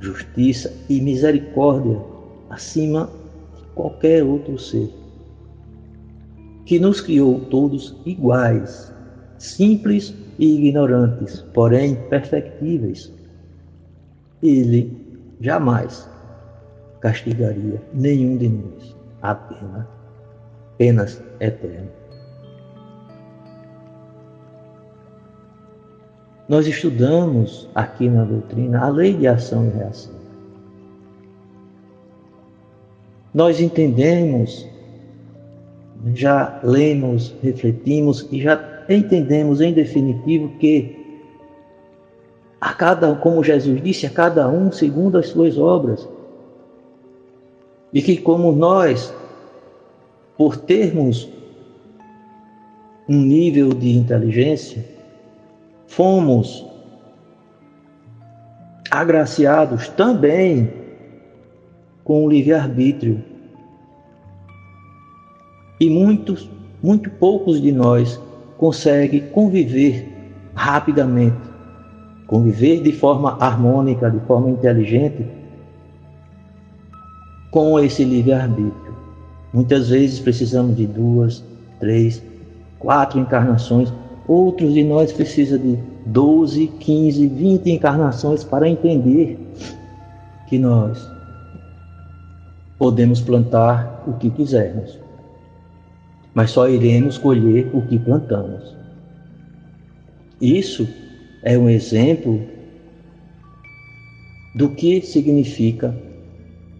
justiça 0.00 0.72
e 0.88 1.00
misericórdia 1.00 2.00
acima 2.48 3.10
de 3.56 3.62
qualquer 3.74 4.22
outro 4.24 4.58
ser. 4.58 4.90
Que 6.64 6.78
nos 6.78 7.00
criou 7.00 7.40
todos 7.50 7.94
iguais, 8.06 8.92
simples 9.38 10.14
e 10.38 10.56
ignorantes, 10.56 11.40
porém 11.52 11.96
perfectíveis. 12.08 13.12
Ele 14.42 14.96
jamais 15.40 16.08
castigaria 17.00 17.82
nenhum 17.92 18.38
de 18.38 18.48
nós 18.48 18.96
a 19.20 19.34
pena, 19.34 19.88
penas 20.78 21.22
Nós 26.48 26.66
estudamos 26.66 27.68
aqui 27.74 28.08
na 28.08 28.24
doutrina 28.24 28.84
a 28.84 28.88
lei 28.88 29.14
de 29.14 29.26
ação 29.26 29.66
e 29.66 29.70
reação. 29.70 30.12
Nós 33.32 33.60
entendemos, 33.60 34.66
já 36.14 36.60
lemos, 36.62 37.34
refletimos 37.42 38.28
e 38.30 38.42
já 38.42 38.84
entendemos 38.88 39.60
em 39.60 39.72
definitivo 39.72 40.50
que 40.58 41.04
a 42.60 42.72
cada, 42.74 43.14
como 43.16 43.42
Jesus 43.42 43.82
disse, 43.82 44.06
a 44.06 44.10
cada 44.10 44.48
um 44.48 44.70
segundo 44.70 45.18
as 45.18 45.28
suas 45.28 45.58
obras. 45.58 46.08
E 47.92 48.02
que, 48.02 48.16
como 48.18 48.52
nós, 48.52 49.14
por 50.36 50.56
termos 50.56 51.28
um 53.08 53.20
nível 53.20 53.70
de 53.70 53.96
inteligência, 53.96 54.93
fomos 55.96 56.66
agraciados 58.90 59.88
também 59.88 60.72
com 62.02 62.24
o 62.24 62.28
livre-arbítrio. 62.28 63.22
E 65.80 65.88
muitos, 65.88 66.48
muito 66.82 67.10
poucos 67.10 67.60
de 67.60 67.72
nós 67.72 68.20
conseguem 68.58 69.20
conviver 69.30 70.08
rapidamente, 70.54 71.36
conviver 72.26 72.82
de 72.82 72.92
forma 72.92 73.36
harmônica, 73.40 74.10
de 74.10 74.20
forma 74.26 74.50
inteligente 74.50 75.26
com 77.50 77.78
esse 77.78 78.04
livre-arbítrio. 78.04 78.94
Muitas 79.52 79.88
vezes 79.88 80.18
precisamos 80.18 80.76
de 80.76 80.86
duas, 80.86 81.44
três, 81.78 82.22
quatro 82.78 83.20
encarnações. 83.20 83.92
Outros 84.26 84.72
de 84.72 84.82
nós 84.82 85.12
precisam 85.12 85.58
de 85.58 85.78
12, 86.06 86.66
15, 86.80 87.26
20 87.26 87.70
encarnações 87.70 88.42
para 88.42 88.68
entender 88.68 89.38
que 90.48 90.58
nós 90.58 91.06
podemos 92.78 93.20
plantar 93.20 94.04
o 94.06 94.14
que 94.14 94.30
quisermos. 94.30 94.98
mas 96.34 96.50
só 96.50 96.68
iremos 96.68 97.16
colher 97.16 97.70
o 97.72 97.80
que 97.82 97.98
plantamos. 97.98 98.74
Isso 100.40 100.86
é 101.42 101.56
um 101.56 101.70
exemplo 101.70 102.42
do 104.54 104.70
que 104.70 105.00
significa 105.00 105.94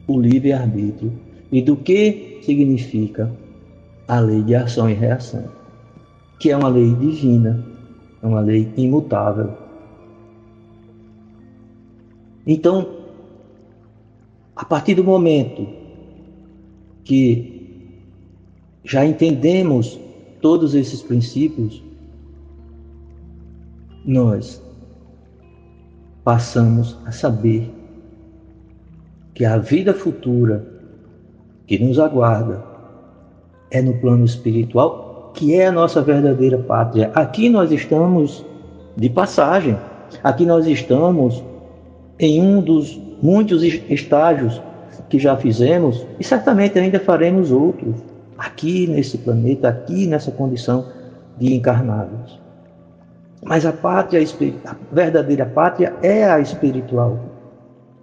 o 0.08 0.20
livre-arbítrio 0.20 1.12
e 1.52 1.62
do 1.62 1.76
que 1.76 2.40
significa 2.42 3.30
a 4.08 4.18
lei 4.18 4.42
de 4.42 4.54
ação 4.54 4.90
e 4.90 4.94
reação, 4.94 5.44
que 6.38 6.50
é 6.50 6.56
uma 6.56 6.68
lei 6.68 6.94
divina, 6.94 7.64
é 8.22 8.26
uma 8.26 8.40
lei 8.40 8.72
imutável. 8.76 9.52
Então, 12.46 13.04
a 14.54 14.64
partir 14.64 14.94
do 14.94 15.04
momento 15.04 15.66
que 17.04 18.00
já 18.84 19.04
entendemos 19.04 19.98
todos 20.40 20.74
esses 20.74 21.02
princípios, 21.02 21.82
nós 24.04 24.62
passamos 26.22 26.98
a 27.06 27.12
saber 27.12 27.70
que 29.34 29.44
a 29.44 29.58
vida 29.58 29.92
futura 29.92 30.66
que 31.66 31.78
nos 31.78 31.98
aguarda 31.98 32.64
é 33.70 33.82
no 33.82 33.98
plano 34.00 34.24
espiritual, 34.24 35.03
que 35.34 35.54
é 35.54 35.66
a 35.66 35.72
nossa 35.72 36.00
verdadeira 36.00 36.56
pátria. 36.56 37.10
Aqui 37.14 37.50
nós 37.50 37.70
estamos 37.70 38.46
de 38.96 39.10
passagem, 39.10 39.76
aqui 40.22 40.46
nós 40.46 40.66
estamos 40.66 41.42
em 42.18 42.40
um 42.40 42.60
dos 42.60 42.98
muitos 43.20 43.62
estágios 43.62 44.62
que 45.08 45.18
já 45.18 45.36
fizemos 45.36 46.06
e 46.18 46.24
certamente 46.24 46.78
ainda 46.78 47.00
faremos 47.00 47.50
outros 47.50 47.96
aqui 48.38 48.86
nesse 48.86 49.18
planeta, 49.18 49.68
aqui 49.68 50.06
nessa 50.06 50.30
condição 50.30 50.86
de 51.36 51.52
encarnados. 51.54 52.38
Mas 53.44 53.66
a 53.66 53.72
pátria, 53.72 54.24
a 54.64 54.76
verdadeira 54.92 55.44
pátria 55.44 55.94
é 56.02 56.24
a 56.24 56.38
espiritual. 56.38 57.18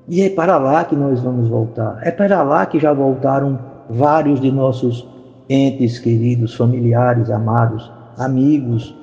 E 0.07 0.21
é 0.21 0.29
para 0.29 0.57
lá 0.57 0.83
que 0.83 0.95
nós 0.95 1.21
vamos 1.21 1.47
voltar. 1.47 1.99
É 2.03 2.11
para 2.11 2.43
lá 2.43 2.65
que 2.65 2.79
já 2.79 2.93
voltaram 2.93 3.57
vários 3.89 4.39
de 4.41 4.51
nossos 4.51 5.07
entes 5.51 5.99
queridos, 5.99 6.55
familiares, 6.55 7.29
amados, 7.29 7.91
amigos, 8.17 8.95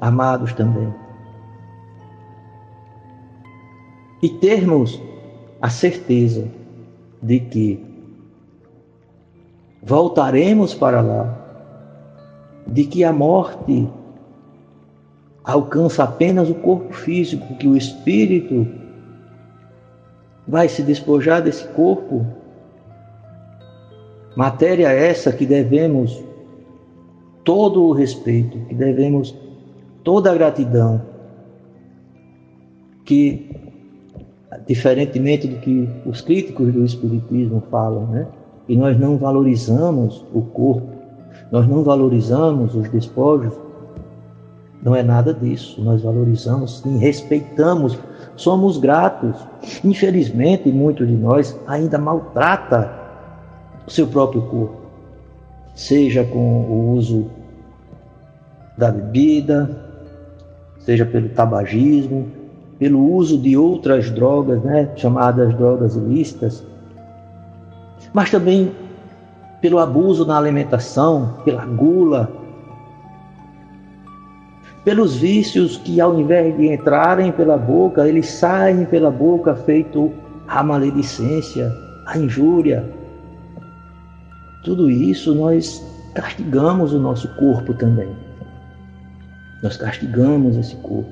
amados 0.00 0.52
também. 0.52 0.94
E 4.22 4.28
termos 4.28 5.02
a 5.60 5.68
certeza 5.68 6.48
de 7.20 7.40
que 7.40 7.84
voltaremos 9.82 10.72
para 10.72 11.00
lá, 11.00 11.36
de 12.66 12.84
que 12.84 13.02
a 13.02 13.12
morte 13.12 13.88
alcança 15.44 16.04
apenas 16.04 16.48
o 16.48 16.54
corpo 16.54 16.92
físico, 16.92 17.56
que 17.56 17.66
o 17.66 17.76
espírito 17.76 18.66
vai 20.46 20.68
se 20.68 20.82
despojar 20.82 21.42
desse 21.42 21.66
corpo. 21.68 22.24
Matéria 24.36 24.88
essa 24.88 25.32
que 25.32 25.46
devemos 25.46 26.22
todo 27.42 27.84
o 27.84 27.92
respeito, 27.92 28.58
que 28.68 28.74
devemos 28.74 29.34
toda 30.04 30.30
a 30.30 30.34
gratidão, 30.34 31.00
que 33.02 33.50
diferentemente 34.66 35.48
do 35.48 35.56
que 35.56 35.88
os 36.04 36.20
críticos 36.20 36.70
do 36.70 36.84
espiritismo 36.84 37.62
falam, 37.70 38.06
né? 38.08 38.26
E 38.68 38.76
nós 38.76 38.98
não 38.98 39.16
valorizamos 39.16 40.22
o 40.34 40.42
corpo, 40.42 40.88
nós 41.50 41.66
não 41.66 41.82
valorizamos 41.82 42.74
os 42.74 42.90
despojos, 42.90 43.54
não 44.82 44.94
é 44.94 45.02
nada 45.02 45.32
disso. 45.32 45.80
Nós 45.82 46.02
valorizamos, 46.02 46.80
sim, 46.80 46.98
respeitamos, 46.98 47.98
somos 48.36 48.76
gratos. 48.76 49.36
Infelizmente, 49.82 50.70
muitos 50.70 51.08
de 51.08 51.16
nós 51.16 51.58
ainda 51.66 51.96
maltrata 51.96 53.05
o 53.86 53.90
seu 53.90 54.06
próprio 54.06 54.42
corpo, 54.42 54.76
seja 55.74 56.24
com 56.24 56.62
o 56.62 56.92
uso 56.92 57.30
da 58.76 58.90
bebida, 58.90 59.70
seja 60.80 61.04
pelo 61.04 61.28
tabagismo, 61.28 62.28
pelo 62.78 63.00
uso 63.14 63.38
de 63.38 63.56
outras 63.56 64.10
drogas, 64.10 64.62
né, 64.62 64.90
chamadas 64.96 65.54
drogas 65.54 65.96
ilícitas, 65.96 66.64
mas 68.12 68.30
também 68.30 68.72
pelo 69.60 69.78
abuso 69.78 70.26
na 70.26 70.36
alimentação, 70.36 71.38
pela 71.44 71.64
gula, 71.64 72.30
pelos 74.84 75.16
vícios 75.16 75.76
que, 75.78 76.00
ao 76.00 76.18
invés 76.18 76.56
de 76.56 76.68
entrarem 76.72 77.32
pela 77.32 77.56
boca, 77.56 78.06
eles 78.06 78.28
saem 78.30 78.84
pela 78.84 79.10
boca, 79.10 79.56
feito 79.56 80.12
a 80.46 80.62
maledicência, 80.62 81.72
a 82.06 82.16
injúria. 82.16 82.88
Tudo 84.66 84.90
isso 84.90 85.32
nós 85.32 85.80
castigamos 86.12 86.92
o 86.92 86.98
nosso 86.98 87.28
corpo 87.36 87.72
também. 87.72 88.08
Nós 89.62 89.76
castigamos 89.76 90.56
esse 90.56 90.74
corpo. 90.76 91.08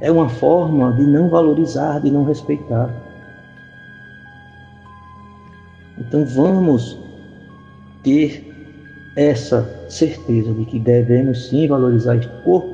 É 0.00 0.10
uma 0.10 0.28
forma 0.28 0.92
de 0.94 1.04
não 1.06 1.30
valorizar, 1.30 2.00
de 2.00 2.10
não 2.10 2.24
respeitar. 2.24 2.90
Então 5.96 6.24
vamos 6.26 6.98
ter 8.02 8.52
essa 9.16 9.62
certeza 9.88 10.52
de 10.52 10.64
que 10.64 10.80
devemos 10.80 11.50
sim 11.50 11.68
valorizar 11.68 12.16
este 12.16 12.32
corpo 12.42 12.68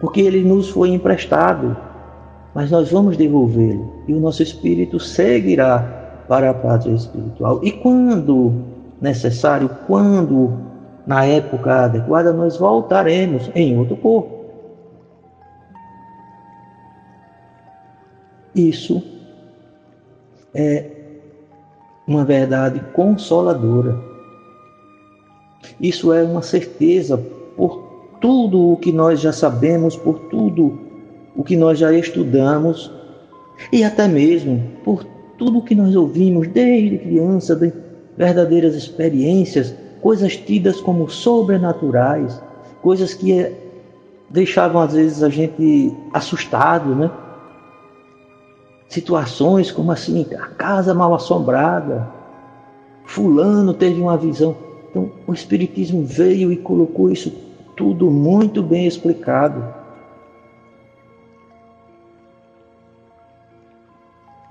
porque 0.00 0.20
ele 0.20 0.44
nos 0.44 0.68
foi 0.68 0.90
emprestado, 0.90 1.74
mas 2.54 2.70
nós 2.70 2.90
vamos 2.90 3.16
devolvê-lo 3.16 4.04
e 4.06 4.12
o 4.12 4.20
nosso 4.20 4.42
espírito 4.42 5.00
seguirá 5.00 5.78
para 6.28 6.50
a 6.50 6.54
pátria 6.54 6.92
espiritual. 6.92 7.58
E 7.64 7.72
quando 7.72 8.75
necessário, 9.00 9.70
quando 9.86 10.58
na 11.06 11.24
época 11.24 11.84
adequada, 11.84 12.32
nós 12.32 12.56
voltaremos 12.56 13.50
em 13.54 13.78
outro 13.78 13.96
corpo. 13.96 14.36
Isso 18.54 19.02
é 20.54 20.90
uma 22.06 22.24
verdade 22.24 22.80
consoladora. 22.92 23.98
Isso 25.80 26.12
é 26.12 26.22
uma 26.22 26.42
certeza 26.42 27.18
por 27.56 27.86
tudo 28.20 28.72
o 28.72 28.76
que 28.76 28.92
nós 28.92 29.20
já 29.20 29.32
sabemos, 29.32 29.96
por 29.96 30.18
tudo 30.30 30.78
o 31.36 31.44
que 31.44 31.56
nós 31.56 31.78
já 31.78 31.92
estudamos 31.92 32.90
e 33.70 33.84
até 33.84 34.08
mesmo 34.08 34.62
por 34.82 35.04
tudo 35.36 35.58
o 35.58 35.62
que 35.62 35.74
nós 35.74 35.94
ouvimos 35.94 36.48
desde 36.48 36.98
criança, 36.98 37.54
verdadeiras 38.16 38.74
experiências, 38.74 39.74
coisas 40.00 40.36
tidas 40.36 40.80
como 40.80 41.08
sobrenaturais, 41.08 42.40
coisas 42.82 43.12
que 43.12 43.52
deixavam 44.30 44.80
às 44.80 44.94
vezes 44.94 45.22
a 45.22 45.28
gente 45.28 45.92
assustado, 46.12 46.94
né? 46.94 47.10
Situações 48.88 49.70
como 49.70 49.90
assim, 49.92 50.26
a 50.34 50.46
casa 50.46 50.94
mal 50.94 51.14
assombrada, 51.14 52.08
fulano 53.04 53.74
teve 53.74 54.00
uma 54.00 54.16
visão. 54.16 54.56
Então, 54.90 55.10
o 55.26 55.32
Espiritismo 55.32 56.04
veio 56.04 56.52
e 56.52 56.56
colocou 56.56 57.10
isso 57.10 57.32
tudo 57.76 58.10
muito 58.10 58.62
bem 58.62 58.86
explicado. 58.86 59.62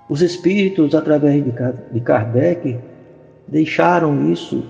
Os 0.07 0.21
espíritos, 0.21 0.93
através 0.93 1.43
de 1.91 1.99
Kardec, 2.01 2.77
deixaram 3.47 4.31
isso 4.31 4.63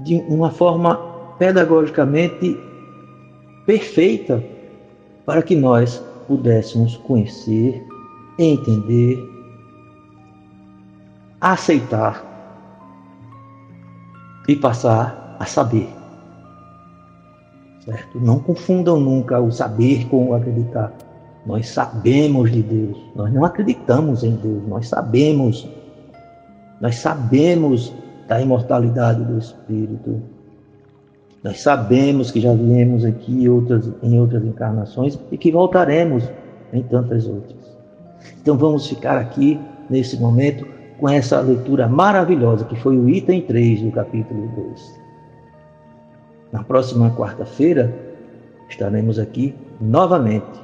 de 0.00 0.16
uma 0.28 0.50
forma 0.50 0.96
pedagogicamente 1.38 2.58
perfeita 3.66 4.42
para 5.24 5.42
que 5.42 5.54
nós 5.54 6.02
pudéssemos 6.26 6.96
conhecer, 6.98 7.86
entender, 8.38 9.18
aceitar 11.40 12.24
e 14.48 14.56
passar 14.56 15.36
a 15.38 15.44
saber. 15.44 15.88
Certo? 17.84 18.20
Não 18.20 18.38
confundam 18.38 19.00
nunca 19.00 19.40
o 19.40 19.50
saber 19.50 20.06
com 20.08 20.30
o 20.30 20.34
acreditar. 20.34 20.92
Nós 21.46 21.68
sabemos 21.68 22.52
de 22.52 22.62
Deus, 22.62 22.98
nós 23.16 23.32
não 23.32 23.44
acreditamos 23.44 24.22
em 24.22 24.36
Deus, 24.36 24.62
nós 24.68 24.88
sabemos. 24.88 25.66
Nós 26.80 26.96
sabemos 26.96 27.92
da 28.26 28.40
imortalidade 28.40 29.22
do 29.24 29.38
Espírito. 29.38 30.22
Nós 31.42 31.60
sabemos 31.60 32.30
que 32.30 32.40
já 32.40 32.54
viemos 32.54 33.04
aqui 33.04 33.48
outras, 33.48 33.90
em 34.02 34.18
outras 34.18 34.44
encarnações 34.44 35.18
e 35.30 35.36
que 35.36 35.50
voltaremos 35.50 36.24
em 36.72 36.82
tantas 36.82 37.26
outras. 37.26 37.58
Então 38.40 38.56
vamos 38.56 38.86
ficar 38.86 39.18
aqui 39.18 39.58
nesse 39.88 40.16
momento 40.18 40.66
com 40.98 41.08
essa 41.08 41.40
leitura 41.40 41.88
maravilhosa 41.88 42.64
que 42.64 42.76
foi 42.76 42.96
o 42.96 43.08
item 43.08 43.42
3 43.42 43.82
do 43.82 43.90
capítulo 43.90 44.48
2. 44.54 45.00
Na 46.52 46.62
próxima 46.62 47.10
quarta-feira 47.10 47.92
estaremos 48.68 49.18
aqui 49.18 49.54
novamente 49.80 50.60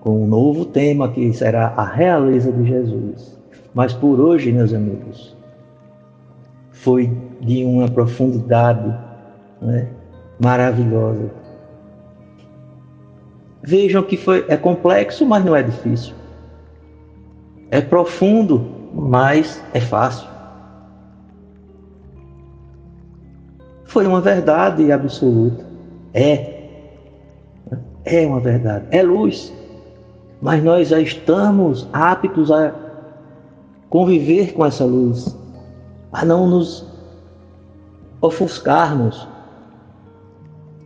com 0.00 0.22
um 0.22 0.26
novo 0.26 0.64
tema 0.64 1.08
que 1.08 1.32
será 1.32 1.68
a 1.76 1.84
realeza 1.84 2.52
de 2.52 2.64
Jesus. 2.66 3.41
Mas 3.74 3.92
por 3.92 4.20
hoje, 4.20 4.52
meus 4.52 4.72
amigos, 4.74 5.36
foi 6.70 7.10
de 7.40 7.64
uma 7.64 7.88
profundidade 7.88 8.94
né, 9.60 9.88
maravilhosa. 10.38 11.30
Vejam 13.62 14.02
que 14.02 14.16
foi, 14.16 14.44
é 14.48 14.56
complexo, 14.56 15.24
mas 15.24 15.44
não 15.44 15.54
é 15.54 15.62
difícil. 15.62 16.14
É 17.70 17.80
profundo, 17.80 18.66
mas 18.92 19.62
é 19.72 19.80
fácil. 19.80 20.28
Foi 23.84 24.06
uma 24.06 24.20
verdade 24.20 24.90
absoluta. 24.90 25.64
É. 26.12 26.62
É 28.04 28.26
uma 28.26 28.40
verdade. 28.40 28.86
É 28.90 29.02
luz. 29.02 29.52
Mas 30.40 30.62
nós 30.64 30.88
já 30.88 30.98
estamos 30.98 31.88
aptos 31.92 32.50
a 32.50 32.81
conviver 33.92 34.54
com 34.54 34.64
essa 34.64 34.86
luz, 34.86 35.36
a 36.10 36.24
não 36.24 36.46
nos 36.46 36.82
ofuscarmos. 38.22 39.28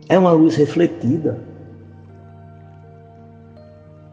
É 0.09 0.19
uma 0.19 0.33
luz 0.33 0.57
refletida. 0.57 1.39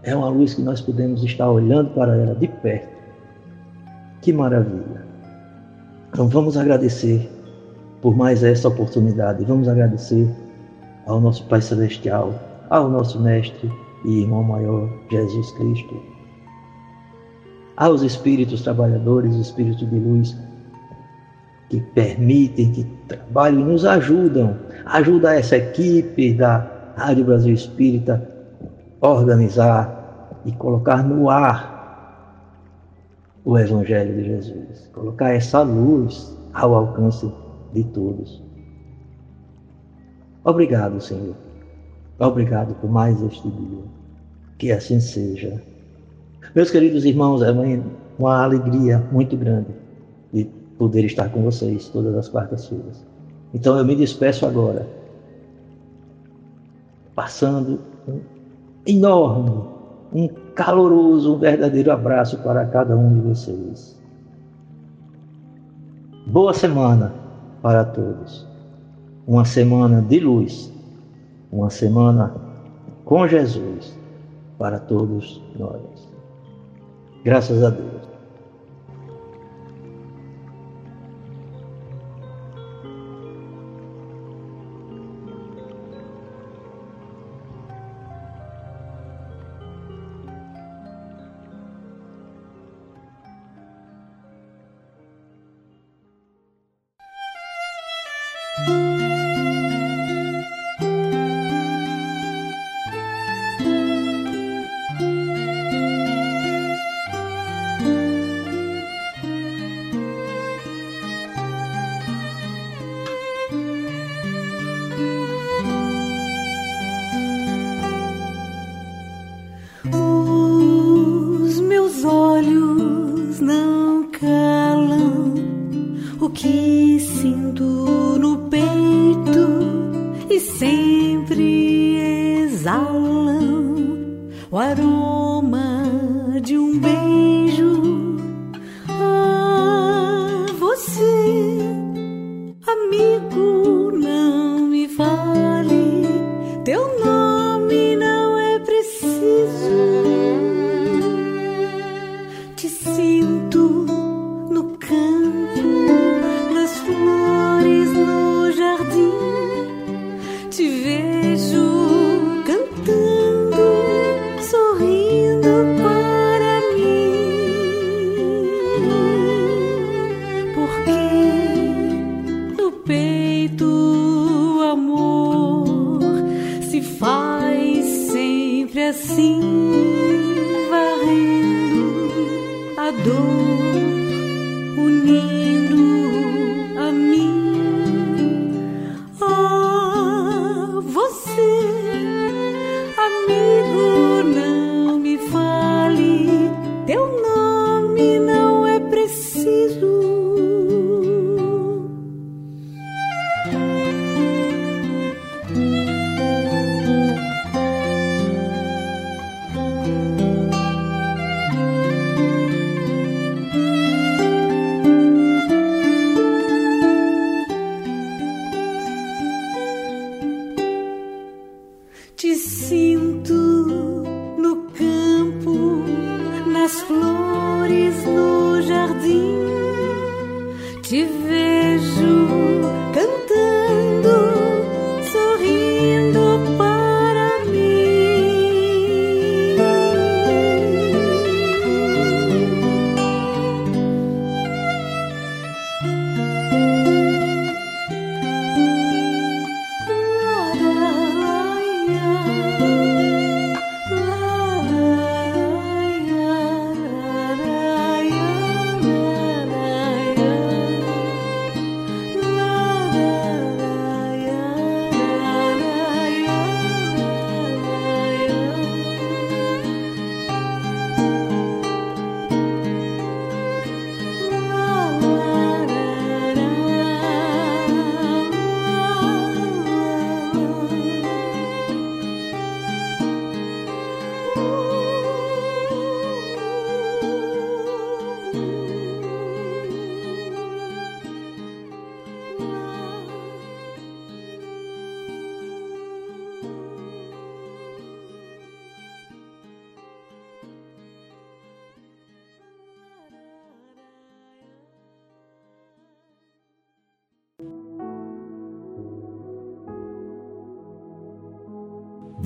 É 0.05 0.14
uma 0.14 0.28
luz 0.28 0.55
que 0.55 0.62
nós 0.62 0.80
podemos 0.80 1.24
estar 1.24 1.51
olhando 1.51 1.90
para 1.90 2.14
ela 2.14 2.36
de 2.36 2.47
perto. 2.47 2.95
Que 4.22 4.32
maravilha. 4.32 5.05
Então 6.11 6.28
vamos 6.28 6.57
agradecer 6.57 7.28
por 8.01 8.16
mais 8.16 8.45
essa 8.45 8.68
oportunidade. 8.68 9.45
Vamos 9.45 9.66
agradecer 9.66 10.32
ao 11.07 11.20
nosso 11.20 11.45
Pai 11.49 11.61
Celestial, 11.61 12.32
ao 12.70 12.88
nosso 12.88 13.20
Mestre 13.20 13.72
e 14.05 14.20
Irmão 14.20 14.45
Maior, 14.45 14.88
Jesus 15.11 15.51
Cristo, 15.53 16.13
aos 17.77 18.03
Espíritos 18.03 18.62
trabalhadores, 18.62 19.35
Espíritos 19.37 19.89
de 19.89 19.99
luz, 19.99 20.37
que 21.68 21.81
permitem, 21.81 22.72
que 22.72 22.85
trabalham 23.09 23.61
e 23.61 23.64
nos 23.64 23.85
ajudam. 23.85 24.57
Ajuda 24.87 25.35
essa 25.35 25.57
equipe 25.57 26.35
da 26.35 26.93
Rádio 26.97 27.25
Brasil 27.25 27.55
Espírita 27.55 28.29
a 29.01 29.09
organizar 29.09 30.41
e 30.45 30.53
colocar 30.53 31.03
no 31.03 31.29
ar 31.29 31.75
o 33.45 33.59
Evangelho 33.59 34.14
de 34.14 34.25
Jesus, 34.25 34.89
colocar 34.93 35.35
essa 35.35 35.62
luz 35.62 36.35
ao 36.53 36.75
alcance 36.75 37.31
de 37.72 37.85
todos. 37.85 38.43
Obrigado, 40.45 41.01
Senhor. 41.01 41.35
Obrigado 42.18 42.75
por 42.77 42.91
mais 42.91 43.20
este 43.22 43.51
dia. 43.51 43.83
Que 44.59 44.72
assim 44.72 45.01
seja. 45.01 45.61
Meus 46.55 46.70
queridos 46.70 47.05
irmãos, 47.05 47.42
é 47.42 47.50
uma 48.18 48.42
alegria 48.42 48.98
muito 49.11 49.36
grande 49.36 49.68
de 50.32 50.44
poder 50.78 51.05
estar 51.05 51.28
com 51.30 51.42
vocês 51.42 51.88
todas 51.88 52.14
as 52.16 52.28
quartas-feiras. 52.28 53.05
Então 53.52 53.76
eu 53.76 53.84
me 53.84 53.96
despeço 53.96 54.46
agora, 54.46 54.86
passando 57.14 57.80
um 58.09 58.20
enorme, 58.86 59.64
um 60.12 60.28
caloroso, 60.55 61.34
um 61.34 61.38
verdadeiro 61.38 61.90
abraço 61.90 62.38
para 62.38 62.64
cada 62.66 62.96
um 62.96 63.14
de 63.14 63.20
vocês. 63.20 63.98
Boa 66.26 66.55
semana! 66.55 67.24
para 67.64 67.82
todos. 67.82 68.46
Uma 69.26 69.46
semana 69.46 70.02
de 70.02 70.20
luz, 70.20 70.70
uma 71.50 71.70
semana 71.70 72.34
com 73.07 73.26
Jesus 73.26 73.98
para 74.59 74.78
todos 74.78 75.42
nós. 75.59 76.13
Graças 77.25 77.62
a 77.64 77.70
Deus. 77.70 78.13